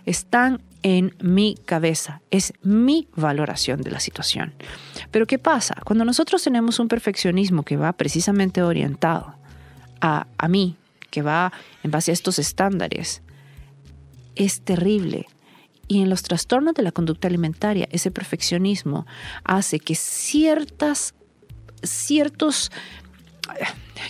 están 0.06 0.62
en 0.82 1.14
mi 1.20 1.56
cabeza. 1.64 2.22
Es 2.30 2.52
mi 2.62 3.08
valoración 3.14 3.82
de 3.82 3.90
la 3.90 4.00
situación. 4.00 4.54
Pero 5.10 5.26
¿qué 5.26 5.38
pasa? 5.38 5.74
Cuando 5.84 6.04
nosotros 6.04 6.42
tenemos 6.42 6.78
un 6.78 6.88
perfeccionismo 6.88 7.64
que 7.64 7.76
va 7.76 7.92
precisamente 7.92 8.62
orientado 8.62 9.34
a, 10.00 10.26
a 10.38 10.48
mí, 10.48 10.76
que 11.10 11.22
va 11.22 11.52
en 11.82 11.90
base 11.90 12.10
a 12.10 12.14
estos 12.14 12.38
estándares, 12.38 13.22
es 14.38 14.62
terrible. 14.62 15.26
Y 15.88 16.00
en 16.00 16.10
los 16.10 16.22
trastornos 16.22 16.74
de 16.74 16.82
la 16.82 16.92
conducta 16.92 17.28
alimentaria, 17.28 17.88
ese 17.90 18.10
perfeccionismo 18.10 19.06
hace 19.44 19.80
que 19.80 19.94
ciertas, 19.94 21.14
ciertos, 21.82 22.70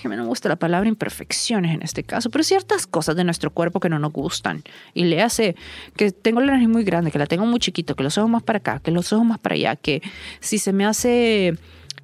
me 0.04 0.16
no 0.16 0.26
gusta 0.26 0.48
la 0.48 0.56
palabra 0.56 0.88
imperfecciones 0.88 1.74
en 1.74 1.82
este 1.82 2.02
caso, 2.02 2.30
pero 2.30 2.44
ciertas 2.44 2.86
cosas 2.86 3.16
de 3.16 3.24
nuestro 3.24 3.50
cuerpo 3.50 3.80
que 3.80 3.88
no 3.88 3.98
nos 3.98 4.12
gustan. 4.12 4.64
Y 4.92 5.04
le 5.04 5.22
hace 5.22 5.54
que 5.96 6.10
tengo 6.10 6.40
la 6.40 6.52
nariz 6.52 6.68
muy 6.68 6.84
grande, 6.84 7.10
que 7.10 7.18
la 7.18 7.26
tengo 7.26 7.46
muy 7.46 7.60
chiquito, 7.60 7.94
que 7.94 8.02
los 8.02 8.18
ojos 8.18 8.30
más 8.30 8.42
para 8.42 8.58
acá, 8.58 8.80
que 8.80 8.90
los 8.90 9.12
ojos 9.12 9.24
más 9.24 9.38
para 9.38 9.54
allá, 9.54 9.76
que 9.76 10.02
si 10.40 10.58
se 10.58 10.72
me 10.72 10.84
hace 10.84 11.56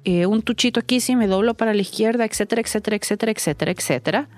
eh, 0.05 0.25
un 0.25 0.41
tuchito 0.41 0.79
aquí, 0.79 1.01
si 1.01 1.17
me 1.17 1.27
doblo 1.27 1.53
para 1.53 1.73
la 1.73 1.81
izquierda, 1.81 2.25
etcétera, 2.25 2.61
etcétera, 2.61 2.95
etcétera, 2.95 3.31
etcétera, 3.33 3.71
etcétera, 3.71 4.29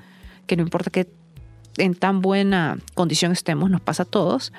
que 0.48 0.56
no 0.58 0.64
importa 0.64 0.90
qué 0.90 1.08
en 1.78 1.96
tan 1.96 2.22
buena 2.22 2.78
condición 2.94 3.32
estemos, 3.32 3.70
nos 3.70 3.82
pasa 3.82 4.04
a 4.04 4.06
todos, 4.06 4.54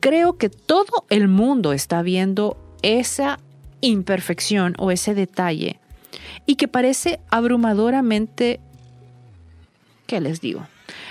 creo 0.00 0.36
que 0.36 0.48
todo 0.48 1.06
el 1.10 1.28
mundo 1.28 1.72
está 1.72 2.02
viendo 2.02 2.56
esa 2.82 3.38
imperfección 3.80 4.74
o 4.78 4.90
ese 4.90 5.14
detalle 5.14 5.78
y 6.46 6.56
que 6.56 6.68
parece 6.68 7.20
abrumadoramente, 7.30 8.60
¿qué 10.06 10.20
les 10.20 10.40
digo? 10.40 10.66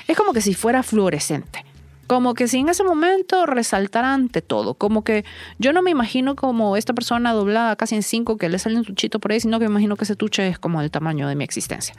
Es 0.07 0.17
como 0.17 0.33
que 0.33 0.41
si 0.41 0.53
fuera 0.53 0.83
fluorescente. 0.83 1.65
Como 2.11 2.33
que 2.33 2.49
si 2.49 2.57
en 2.57 2.67
ese 2.67 2.83
momento 2.83 3.45
resaltara 3.45 4.13
ante 4.13 4.41
todo. 4.41 4.73
Como 4.73 5.05
que 5.05 5.23
yo 5.59 5.71
no 5.71 5.81
me 5.81 5.91
imagino 5.91 6.35
como 6.35 6.75
esta 6.75 6.91
persona 6.91 7.31
doblada 7.31 7.77
casi 7.77 7.95
en 7.95 8.03
cinco 8.03 8.35
que 8.35 8.49
le 8.49 8.59
sale 8.59 8.75
un 8.75 8.83
tuchito 8.83 9.19
por 9.19 9.31
ahí, 9.31 9.39
sino 9.39 9.59
que 9.59 9.65
me 9.69 9.71
imagino 9.71 9.95
que 9.95 10.03
ese 10.03 10.17
tuche 10.17 10.45
es 10.45 10.59
como 10.59 10.81
el 10.81 10.91
tamaño 10.91 11.25
de 11.29 11.35
mi 11.35 11.45
existencia. 11.45 11.95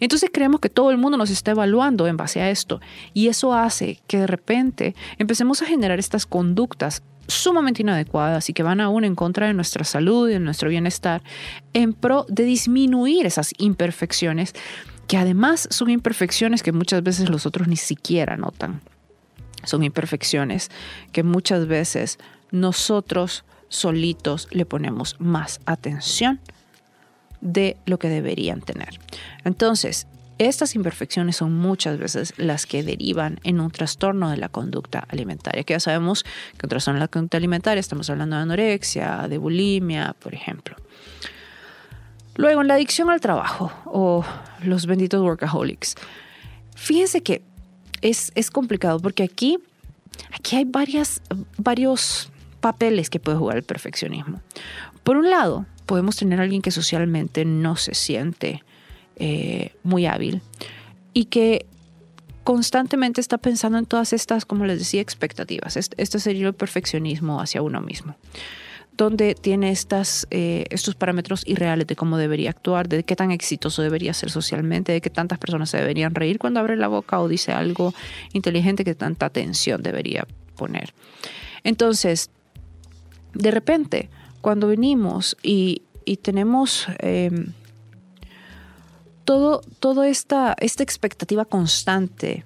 Entonces 0.00 0.30
creemos 0.32 0.58
que 0.58 0.68
todo 0.68 0.90
el 0.90 0.98
mundo 0.98 1.16
nos 1.16 1.30
está 1.30 1.52
evaluando 1.52 2.08
en 2.08 2.16
base 2.16 2.40
a 2.40 2.50
esto. 2.50 2.80
Y 3.14 3.28
eso 3.28 3.54
hace 3.54 4.00
que 4.08 4.18
de 4.18 4.26
repente 4.26 4.96
empecemos 5.16 5.62
a 5.62 5.66
generar 5.66 6.00
estas 6.00 6.26
conductas 6.26 7.04
sumamente 7.28 7.82
inadecuadas 7.82 8.50
y 8.50 8.52
que 8.52 8.64
van 8.64 8.80
aún 8.80 9.04
en 9.04 9.14
contra 9.14 9.46
de 9.46 9.54
nuestra 9.54 9.84
salud 9.84 10.28
y 10.28 10.32
de 10.32 10.40
nuestro 10.40 10.70
bienestar 10.70 11.22
en 11.72 11.92
pro 11.92 12.26
de 12.28 12.42
disminuir 12.42 13.26
esas 13.26 13.52
imperfecciones 13.58 14.54
que 15.06 15.18
además 15.18 15.68
son 15.70 15.90
imperfecciones 15.90 16.64
que 16.64 16.72
muchas 16.72 17.04
veces 17.04 17.30
los 17.30 17.46
otros 17.46 17.68
ni 17.68 17.76
siquiera 17.76 18.36
notan 18.36 18.80
son 19.66 19.82
imperfecciones 19.82 20.70
que 21.12 21.22
muchas 21.22 21.66
veces 21.66 22.18
nosotros 22.50 23.44
solitos 23.68 24.48
le 24.50 24.64
ponemos 24.64 25.16
más 25.18 25.60
atención 25.66 26.40
de 27.40 27.76
lo 27.84 27.98
que 27.98 28.08
deberían 28.08 28.62
tener. 28.62 28.98
Entonces, 29.44 30.06
estas 30.38 30.74
imperfecciones 30.74 31.36
son 31.36 31.54
muchas 31.54 31.98
veces 31.98 32.34
las 32.36 32.66
que 32.66 32.82
derivan 32.82 33.40
en 33.42 33.60
un 33.60 33.70
trastorno 33.70 34.30
de 34.30 34.36
la 34.36 34.48
conducta 34.48 35.06
alimentaria, 35.08 35.64
que 35.64 35.74
ya 35.74 35.80
sabemos 35.80 36.24
que 36.24 36.66
un 36.66 36.68
trastorno 36.68 36.98
de 36.98 37.04
la 37.04 37.08
conducta 37.08 37.38
alimentaria 37.38 37.80
estamos 37.80 38.10
hablando 38.10 38.36
de 38.36 38.42
anorexia, 38.42 39.28
de 39.28 39.38
bulimia, 39.38 40.14
por 40.18 40.34
ejemplo. 40.34 40.76
Luego, 42.34 42.60
en 42.60 42.68
la 42.68 42.74
adicción 42.74 43.08
al 43.08 43.20
trabajo 43.20 43.72
o 43.86 44.24
los 44.62 44.84
benditos 44.86 45.22
workaholics, 45.22 45.94
fíjense 46.74 47.22
que 47.22 47.42
es, 48.02 48.32
es 48.34 48.50
complicado 48.50 49.00
porque 49.00 49.22
aquí, 49.22 49.58
aquí 50.32 50.56
hay 50.56 50.64
varias, 50.64 51.20
varios 51.58 52.30
papeles 52.60 53.10
que 53.10 53.20
puede 53.20 53.38
jugar 53.38 53.56
el 53.56 53.62
perfeccionismo. 53.62 54.40
Por 55.02 55.16
un 55.16 55.30
lado, 55.30 55.66
podemos 55.86 56.16
tener 56.16 56.40
a 56.40 56.42
alguien 56.42 56.62
que 56.62 56.70
socialmente 56.70 57.44
no 57.44 57.76
se 57.76 57.94
siente 57.94 58.62
eh, 59.16 59.74
muy 59.82 60.06
hábil 60.06 60.42
y 61.12 61.26
que 61.26 61.64
constantemente 62.44 63.20
está 63.20 63.38
pensando 63.38 63.78
en 63.78 63.86
todas 63.86 64.12
estas, 64.12 64.44
como 64.44 64.66
les 64.66 64.78
decía, 64.78 65.00
expectativas. 65.00 65.76
Este 65.76 66.20
sería 66.20 66.46
el 66.46 66.54
perfeccionismo 66.54 67.40
hacia 67.40 67.62
uno 67.62 67.80
mismo, 67.80 68.16
donde 68.96 69.34
tiene 69.34 69.70
estas, 69.70 70.26
eh, 70.30 70.64
estos 70.70 70.94
parámetros 70.94 71.42
irreales 71.46 71.86
de 71.86 71.96
cómo 71.96 72.16
debería 72.16 72.50
actuar, 72.50 72.88
de 72.88 73.02
qué 73.02 73.14
tan 73.14 73.30
exitoso 73.30 73.82
debería 73.82 74.14
ser 74.14 74.30
socialmente, 74.30 74.92
de 74.92 75.00
qué 75.00 75.10
tantas 75.10 75.38
personas 75.38 75.70
se 75.70 75.76
deberían 75.76 76.14
reír 76.14 76.38
cuando 76.38 76.60
abre 76.60 76.76
la 76.76 76.88
boca 76.88 77.20
o 77.20 77.28
dice 77.28 77.52
algo 77.52 77.94
inteligente, 78.32 78.84
qué 78.84 78.94
tanta 78.94 79.26
atención 79.26 79.82
debería 79.82 80.26
poner. 80.56 80.94
Entonces, 81.62 82.30
de 83.34 83.50
repente, 83.50 84.08
cuando 84.40 84.68
venimos 84.68 85.36
y, 85.42 85.82
tenemos... 86.22 86.86
Em, 87.00 87.52
todo, 89.24 89.60
toda 89.80 90.08
esta, 90.08 90.54
esta 90.60 90.84
expectativa 90.84 91.44
constante 91.44 92.44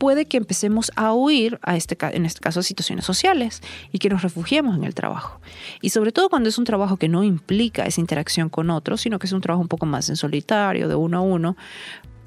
puede 0.00 0.24
que 0.24 0.38
empecemos 0.38 0.90
a 0.96 1.12
huir, 1.12 1.60
a 1.60 1.76
este, 1.76 1.94
en 2.00 2.24
este 2.24 2.40
caso, 2.40 2.60
a 2.60 2.62
situaciones 2.62 3.04
sociales 3.04 3.60
y 3.92 3.98
que 3.98 4.08
nos 4.08 4.22
refugiemos 4.22 4.74
en 4.74 4.84
el 4.84 4.94
trabajo. 4.94 5.42
Y 5.82 5.90
sobre 5.90 6.10
todo 6.10 6.30
cuando 6.30 6.48
es 6.48 6.56
un 6.56 6.64
trabajo 6.64 6.96
que 6.96 7.06
no 7.06 7.22
implica 7.22 7.84
esa 7.84 8.00
interacción 8.00 8.48
con 8.48 8.70
otros, 8.70 9.02
sino 9.02 9.18
que 9.18 9.26
es 9.26 9.32
un 9.34 9.42
trabajo 9.42 9.60
un 9.60 9.68
poco 9.68 9.84
más 9.84 10.08
en 10.08 10.16
solitario, 10.16 10.88
de 10.88 10.94
uno 10.94 11.18
a 11.18 11.20
uno, 11.20 11.54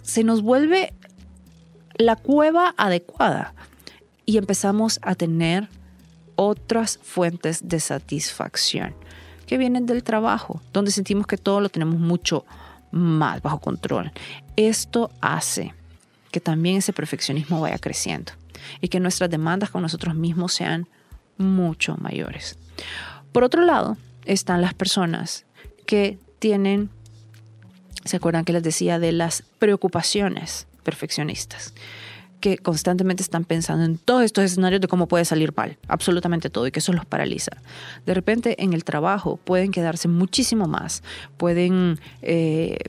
se 0.04 0.24
nos 0.24 0.44
vuelve 0.44 0.94
la 1.98 2.16
cueva 2.16 2.76
adecuada 2.78 3.56
y 4.24 4.38
empezamos 4.38 5.00
a 5.02 5.16
tener 5.16 5.68
otras 6.36 7.00
fuentes 7.02 7.68
de 7.68 7.80
satisfacción 7.80 8.94
que 9.48 9.58
vienen 9.58 9.88
del 9.88 10.04
trabajo, 10.04 10.62
donde 10.74 10.92
sentimos 10.92 11.26
que 11.26 11.38
todo 11.38 11.60
lo 11.60 11.70
tenemos 11.70 12.00
mucho 12.00 12.46
más 12.92 13.42
bajo 13.42 13.58
control. 13.58 14.12
Esto 14.56 15.10
hace 15.22 15.74
que 16.34 16.41
también 16.41 16.78
ese 16.78 16.93
perfeccionismo 16.93 17.62
vaya 17.62 17.78
creciendo 17.78 18.34
y 18.82 18.88
que 18.88 19.00
nuestras 19.00 19.30
demandas 19.30 19.69
con 19.69 19.84
nosotros 19.84 20.15
mismos 20.15 20.52
sean 20.52 20.89
mucho 21.38 21.96
mayores. 21.98 22.58
Por 23.32 23.43
otro 23.43 23.63
lado, 23.63 23.98
están 24.26 24.60
las 24.62 24.74
personas 24.74 25.46
que 25.86 26.17
tienen, 26.39 26.89
¿se 28.04 28.17
acuerdan 28.17 28.46
que 28.46 28.54
les 28.54 28.63
decía 28.63 28.98
de 28.98 29.12
las 29.12 29.43
preocupaciones 29.60 30.65
perfeccionistas? 30.84 31.74
que 32.39 32.58
constantemente 32.58 33.24
están 33.24 33.46
pensando 33.46 33.86
en 33.86 33.98
todos 33.98 34.24
estos 34.24 34.43
escenarios 34.43 34.82
de 34.82 34.89
cómo 34.89 35.08
puede 35.08 35.24
salir 35.24 35.54
mal, 35.56 35.78
absolutamente 35.88 36.50
todo, 36.50 36.67
y 36.67 36.72
que 36.72 36.80
eso 36.80 36.91
los 36.91 37.06
paraliza. 37.06 37.52
De 38.06 38.13
repente 38.13 38.62
en 38.62 38.74
el 38.74 38.84
trabajo 38.84 39.38
pueden 39.38 39.72
quedarse 39.72 40.10
muchísimo 40.10 40.67
más, 40.67 41.04
pueden 41.38 42.02
eh, 42.22 42.80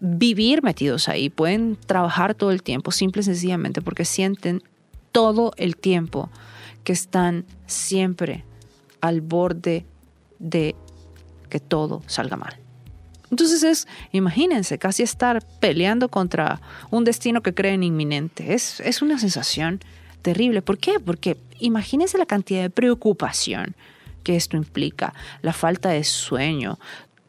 vivir 0.00 0.62
metidos 0.62 1.08
ahí, 1.08 1.30
pueden 1.30 1.76
trabajar 1.76 2.34
todo 2.34 2.50
el 2.50 2.62
tiempo, 2.62 2.90
simple 2.90 3.20
y 3.20 3.24
sencillamente 3.24 3.82
porque 3.82 4.04
sienten 4.04 4.62
todo 5.12 5.52
el 5.56 5.76
tiempo 5.76 6.30
que 6.84 6.92
están 6.92 7.44
siempre 7.66 8.44
al 9.00 9.20
borde 9.20 9.84
de 10.38 10.74
que 11.48 11.60
todo 11.60 12.02
salga 12.06 12.36
mal. 12.36 12.56
Entonces 13.30 13.62
es, 13.62 13.88
imagínense, 14.12 14.78
casi 14.78 15.02
estar 15.02 15.44
peleando 15.60 16.08
contra 16.08 16.60
un 16.90 17.04
destino 17.04 17.42
que 17.42 17.52
creen 17.52 17.82
inminente. 17.82 18.54
Es, 18.54 18.80
es 18.80 19.02
una 19.02 19.18
sensación 19.18 19.80
terrible. 20.22 20.62
¿Por 20.62 20.78
qué? 20.78 20.98
Porque 20.98 21.36
imagínense 21.58 22.16
la 22.16 22.26
cantidad 22.26 22.62
de 22.62 22.70
preocupación 22.70 23.74
que 24.22 24.36
esto 24.36 24.56
implica, 24.56 25.14
la 25.42 25.52
falta 25.52 25.90
de 25.90 26.04
sueño, 26.04 26.78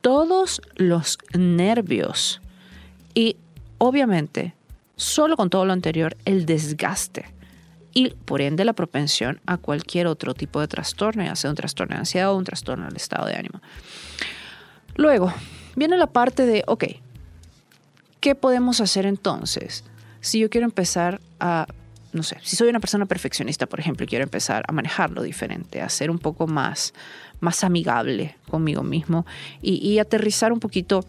todos 0.01 0.62
los 0.75 1.17
nervios 1.34 2.41
y 3.19 3.36
obviamente, 3.79 4.53
solo 4.95 5.36
con 5.36 5.49
todo 5.49 5.65
lo 5.65 5.73
anterior, 5.73 6.15
el 6.23 6.45
desgaste 6.45 7.25
y 7.93 8.12
por 8.12 8.39
ende 8.39 8.63
la 8.63 8.71
propensión 8.71 9.41
a 9.45 9.58
cualquier 9.58 10.08
otro 10.08 10.34
tipo 10.34 10.62
de 10.62 10.69
trastorno, 10.69 11.25
ya 11.25 11.36
sea 11.36 11.49
un 11.49 11.58
trastorno 11.58 11.95
de 11.95 11.99
ansiedad 11.99 12.32
o 12.32 12.38
un 12.38 12.45
trastorno 12.45 12.86
del 12.86 12.95
estado 12.95 13.27
de 13.27 13.36
ánimo. 13.36 13.62
Luego, 14.95 15.34
viene 15.75 15.97
la 15.97 16.08
parte 16.08 16.45
de, 16.45 16.63
ok, 16.65 16.86
¿qué 18.21 18.36
podemos 18.36 18.79
hacer 18.79 19.05
entonces? 19.05 19.84
Si 20.21 20.39
yo 20.39 20.49
quiero 20.49 20.63
empezar 20.63 21.19
a, 21.41 21.67
no 22.13 22.23
sé, 22.23 22.38
si 22.41 22.55
soy 22.55 22.69
una 22.69 22.79
persona 22.79 23.05
perfeccionista, 23.05 23.65
por 23.65 23.82
ejemplo, 23.82 24.05
y 24.05 24.08
quiero 24.08 24.23
empezar 24.23 24.63
a 24.65 24.71
manejarlo 24.71 25.23
diferente, 25.23 25.82
a 25.82 25.89
ser 25.89 26.10
un 26.10 26.19
poco 26.19 26.47
más, 26.47 26.93
más 27.41 27.65
amigable 27.65 28.38
conmigo 28.49 28.82
mismo 28.82 29.25
y, 29.62 29.99
aterrizar 29.99 30.53
un 30.53 30.62
poquito 30.62 31.03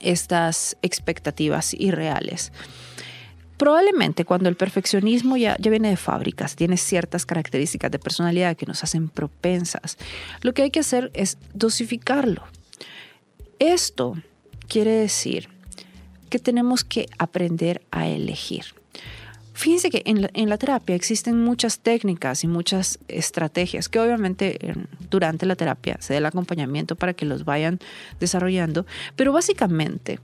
estas 0.00 0.76
expectativas 0.82 1.74
irreales. 1.74 2.52
Probablemente 3.56 4.24
cuando 4.24 4.48
el 4.48 4.56
perfeccionismo 4.56 5.36
ya, 5.36 5.56
ya, 5.58 5.70
viene 5.70 5.90
de 5.90 5.96
fábricas, 5.96 6.54
tiene 6.54 6.76
ciertas 6.76 7.26
características 7.26 7.90
de 7.90 7.98
personalidad 7.98 8.56
que 8.56 8.66
nos 8.66 8.84
hacen 8.84 9.08
propensas, 9.08 9.98
lo 10.42 10.54
que 10.54 10.62
hay 10.62 10.70
que 10.70 10.80
hacer 10.80 11.10
es 11.12 11.38
dosificarlo. 11.54 12.44
Esto 13.58 14.14
quiere 14.68 14.92
decir 14.92 15.48
que 16.30 16.38
tenemos 16.38 16.84
que 16.84 17.08
aprender 17.18 17.82
a 17.90 18.06
elegir. 18.06 18.77
Fíjense 19.58 19.90
que 19.90 20.02
en 20.04 20.48
la, 20.50 20.56
terapia 20.56 20.94
existen 20.94 21.42
muchas 21.42 21.80
técnicas 21.80 22.44
y 22.44 22.46
muchas 22.46 23.00
estrategias 23.08 23.88
que 23.88 23.98
obviamente 23.98 24.56
durante 25.10 25.46
la 25.46 25.56
terapia 25.56 25.96
se 25.98 26.12
da 26.12 26.18
el 26.18 26.26
acompañamiento 26.26 26.94
para 26.94 27.12
que 27.12 27.26
los 27.26 27.44
vayan 27.44 27.80
desarrollando, 28.20 28.86
pero 29.16 29.32
básicamente 29.32 30.20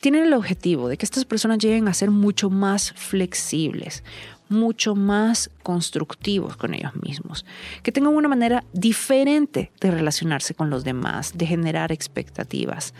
tienen 0.00 0.26
el 0.26 0.32
objetivo 0.34 0.88
de 0.88 0.96
que 0.96 1.04
estas 1.04 1.24
personas 1.24 1.58
lleguen 1.58 1.88
a 1.88 1.92
ser 1.92 2.12
mucho 2.12 2.50
más 2.50 2.92
flexibles, 2.92 4.04
mucho 4.48 4.94
más 4.94 5.50
constructivos 5.64 6.56
con 6.56 6.72
ellos 6.74 6.92
mismos, 7.02 7.44
que 7.82 7.90
tengan 7.90 8.14
una 8.14 8.28
manera 8.28 8.62
diferente 8.72 9.72
de 9.80 9.90
relacionarse 9.90 10.54
con 10.54 10.70
los 10.70 10.84
demás, 10.84 11.36
de 11.36 11.46
generar 11.46 11.90
expectativas. 11.90 12.94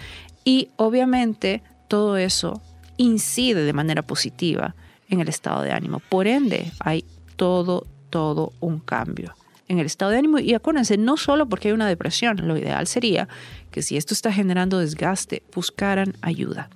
Y 0.44 0.70
obviamente 0.74 1.62
todo 1.86 2.16
eso 2.16 2.60
incide 2.96 3.62
de 3.62 3.72
manera 3.72 4.02
positiva 4.02 4.74
en 5.12 5.20
el 5.20 5.28
estado 5.28 5.62
de 5.62 5.70
ánimo. 5.70 6.00
Por 6.08 6.26
ende, 6.26 6.72
hay 6.80 7.04
todo, 7.36 7.86
todo 8.10 8.52
un 8.60 8.80
cambio 8.80 9.34
en 9.68 9.78
el 9.78 9.86
estado 9.86 10.10
de 10.10 10.18
ánimo. 10.18 10.38
Y 10.38 10.54
acuérdense, 10.54 10.96
no 10.96 11.16
solo 11.16 11.48
porque 11.48 11.68
hay 11.68 11.74
una 11.74 11.86
depresión, 11.86 12.48
lo 12.48 12.56
ideal 12.56 12.86
sería 12.86 13.28
que 13.70 13.82
si 13.82 13.96
esto 13.96 14.14
está 14.14 14.32
generando 14.32 14.78
desgaste, 14.78 15.42
buscaran 15.54 16.14
ayuda. 16.22 16.70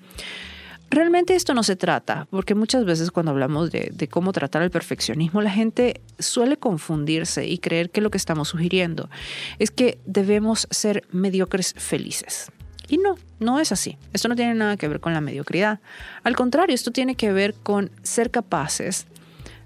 Realmente 0.88 1.34
esto 1.34 1.52
no 1.52 1.62
se 1.62 1.76
trata, 1.76 2.28
porque 2.30 2.54
muchas 2.54 2.84
veces 2.84 3.10
cuando 3.10 3.32
hablamos 3.32 3.72
de, 3.72 4.08
cómo 4.08 4.32
tratar 4.32 4.62
el 4.62 4.70
perfeccionismo, 4.70 5.42
la 5.42 5.50
gente 5.50 6.00
suele 6.18 6.58
confundirse 6.58 7.46
y 7.46 7.58
creer 7.58 7.90
que 7.90 8.00
lo 8.00 8.10
que 8.10 8.18
estamos 8.18 8.48
sugiriendo 8.48 9.10
es 9.58 9.70
que 9.70 9.98
debemos 10.06 10.68
ser 10.70 11.04
mediocres 11.10 11.74
felices. 11.76 12.52
Y 12.88 12.98
no, 12.98 13.16
no 13.40 13.58
es 13.58 13.72
así. 13.72 13.98
Esto 14.12 14.28
no 14.28 14.36
tiene 14.36 14.54
nada 14.54 14.76
que 14.76 14.88
ver 14.88 15.00
con 15.00 15.12
la 15.12 15.20
mediocridad. 15.20 15.80
Al 16.22 16.36
contrario, 16.36 16.74
esto 16.74 16.90
tiene 16.90 17.14
que 17.16 17.32
ver 17.32 17.54
con 17.54 17.90
ser 18.02 18.30
capaces 18.30 19.06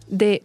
de 0.09 0.43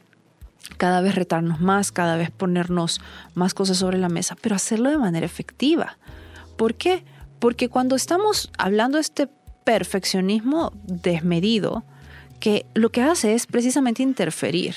cada 0.78 1.02
vez 1.02 1.16
retarnos 1.16 1.62
más, 1.62 1.92
cada 1.92 2.18
vez 2.18 2.32
ponernos 2.32 3.00
más 3.34 3.54
cosas 3.54 3.78
sobre 3.78 3.98
la 3.98 4.10
mesa, 4.10 4.36
pero 4.42 4.56
hacerlo 4.56 4.90
de 4.90 4.98
manera 4.98 5.26
efectiva. 5.26 5.98
¿Por 6.58 6.76
qué? 6.76 7.04
Porque 7.40 7.70
cuando 7.70 7.96
estamos 7.96 8.52
hablando 8.58 8.98
de 8.98 9.02
este 9.02 9.30
perfeccionismo 9.64 10.72
desmedido 10.86 11.84
que 12.40 12.66
lo 12.74 12.90
que 12.92 13.02
hace 13.02 13.34
es 13.34 13.48
precisamente 13.48 14.04
interferir 14.04 14.76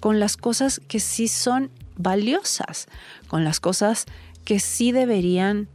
con 0.00 0.20
las 0.20 0.36
cosas 0.36 0.80
que 0.88 1.00
sí 1.00 1.28
son 1.28 1.70
valiosas, 1.96 2.86
con 3.28 3.44
las 3.44 3.60
cosas 3.60 4.06
que 4.44 4.60
sí 4.60 4.92
deberían 4.92 5.68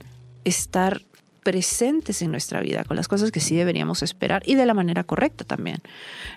estar 0.44 1.02
presentes 1.48 2.22
en 2.22 2.30
nuestra 2.30 2.60
vida, 2.60 2.84
con 2.84 2.98
las 2.98 3.08
cosas 3.08 3.32
que 3.32 3.40
sí 3.40 3.56
deberíamos 3.56 4.04
esperar 4.04 4.44
y 4.46 4.56
de 4.56 4.66
la 4.66 4.74
manera 4.74 5.06
correcta 5.06 5.46
también. 5.46 5.78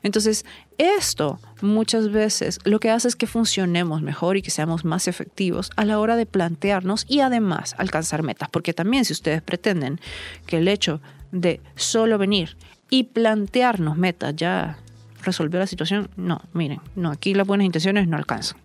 Entonces, 0.04 0.46
esto 0.78 1.40
muchas 1.62 2.12
veces 2.12 2.60
lo 2.62 2.78
que 2.78 2.90
hace 2.90 3.08
es 3.08 3.16
que 3.16 3.26
funcionemos 3.26 4.02
mejor 4.02 4.36
y 4.36 4.42
que 4.42 4.52
seamos 4.52 4.84
más 4.84 5.08
efectivos 5.08 5.72
a 5.74 5.84
la 5.84 5.98
hora 5.98 6.14
de 6.14 6.26
plantearnos 6.26 7.06
y 7.08 7.22
además 7.22 7.74
alcanzar 7.76 8.22
metas, 8.22 8.50
porque 8.50 8.72
también 8.72 9.04
si 9.04 9.12
ustedes 9.12 9.42
pretenden 9.42 9.98
que 10.46 10.58
el 10.58 10.68
hecho 10.68 11.00
de 11.32 11.60
solo 11.74 12.16
venir 12.16 12.56
y 12.88 13.02
plantearnos 13.02 13.96
metas 13.96 14.36
ya 14.36 14.78
resolvió 15.24 15.58
la 15.58 15.66
situación, 15.66 16.08
no, 16.16 16.40
miren, 16.52 16.80
no, 16.94 17.10
aquí 17.10 17.34
las 17.34 17.48
buenas 17.48 17.64
intenciones 17.64 18.06
no 18.06 18.16
alcanzan 18.16 18.58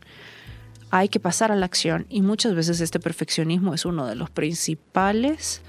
hay 0.91 1.09
que 1.09 1.20
pasar 1.20 1.51
a 1.51 1.55
la 1.55 1.65
acción 1.65 2.05
y 2.07 2.22
muchas 2.22 2.53
veces 2.53 2.80
este 2.80 2.99
perfeccionismo 2.99 3.74
es 3.74 3.84
uno 3.84 4.05
de 4.05 4.13
los 4.13 4.30
principales 4.30 5.63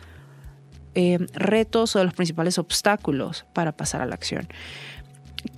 eh, 0.99 1.19
retos 1.35 1.95
o 1.95 1.99
de 1.99 2.07
los 2.07 2.15
principales 2.15 2.57
obstáculos 2.59 3.45
para 3.53 3.73
pasar 3.73 4.01
a 4.01 4.07
la 4.07 4.15
acción. 4.15 4.49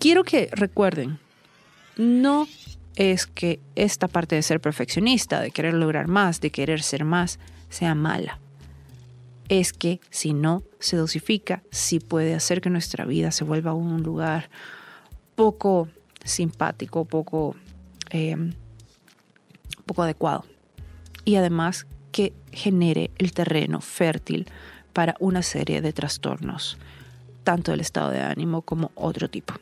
Quiero 0.00 0.24
que 0.24 0.50
recuerden, 0.50 1.20
no 1.96 2.48
es 2.96 3.28
que 3.28 3.60
esta 3.76 4.08
parte 4.08 4.34
de 4.34 4.42
ser 4.42 4.60
perfeccionista, 4.60 5.40
de 5.40 5.52
querer 5.52 5.74
lograr 5.74 6.08
más, 6.08 6.40
de 6.40 6.50
querer 6.50 6.82
ser 6.82 7.04
más, 7.04 7.38
sea 7.70 7.94
mala. 7.94 8.40
Es 9.48 9.72
que 9.72 10.00
si 10.10 10.32
no 10.32 10.64
se 10.80 10.96
dosifica, 10.96 11.62
sí 11.70 12.00
puede 12.00 12.34
hacer 12.34 12.60
que 12.60 12.68
nuestra 12.68 13.04
vida 13.04 13.30
se 13.30 13.44
vuelva 13.44 13.74
un 13.74 14.02
lugar 14.02 14.50
poco 15.36 15.86
simpático, 16.24 17.04
poco, 17.04 17.54
eh, 18.10 18.36
poco 19.86 20.02
adecuado. 20.02 20.44
Y 21.24 21.36
además 21.36 21.86
que 22.10 22.32
genere 22.50 23.12
el 23.18 23.32
terreno 23.32 23.80
fértil 23.80 24.48
para 24.92 25.14
una 25.20 25.42
serie 25.42 25.80
de 25.80 25.92
trastornos, 25.92 26.78
tanto 27.44 27.70
del 27.70 27.80
estado 27.80 28.10
de 28.10 28.20
ánimo 28.20 28.62
como 28.62 28.90
otro 28.94 29.28
tipo. 29.28 29.54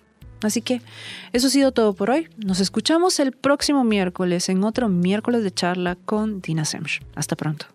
Así 0.43 0.61
que 0.61 0.83
eso 1.33 1.47
ha 1.47 1.51
sido 1.51 1.73
todo 1.73 1.95
por 1.95 2.11
hoy. 2.11 2.29
Nos 2.37 2.61
escuchamos 2.61 3.19
el 3.21 3.33
próximo 3.33 3.85
miércoles 3.85 4.49
en 4.49 4.65
otro 4.65 4.89
miércoles 4.89 5.43
de 5.43 5.53
charla 5.53 5.97
con 5.97 6.41
Dina 6.41 6.65
Semch. 6.65 7.01
Hasta 7.15 7.37
pronto. 7.37 7.67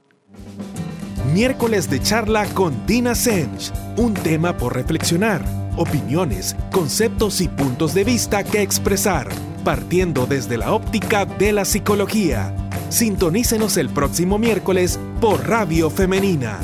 Miércoles 1.33 1.89
de 1.89 2.01
charla 2.01 2.45
con 2.53 2.85
Dina 2.85 3.15
Semch. 3.15 3.71
Un 3.97 4.13
tema 4.13 4.57
por 4.57 4.75
reflexionar, 4.75 5.43
opiniones, 5.77 6.55
conceptos 6.71 7.41
y 7.41 7.47
puntos 7.47 7.93
de 7.93 8.03
vista 8.03 8.43
que 8.43 8.61
expresar, 8.61 9.29
partiendo 9.63 10.25
desde 10.25 10.57
la 10.57 10.73
óptica 10.73 11.25
de 11.25 11.53
la 11.53 11.65
psicología. 11.65 12.55
Sintonícenos 12.89 13.77
el 13.77 13.89
próximo 13.89 14.37
miércoles 14.37 14.99
por 15.19 15.47
Radio 15.47 15.89
Femenina 15.89 16.59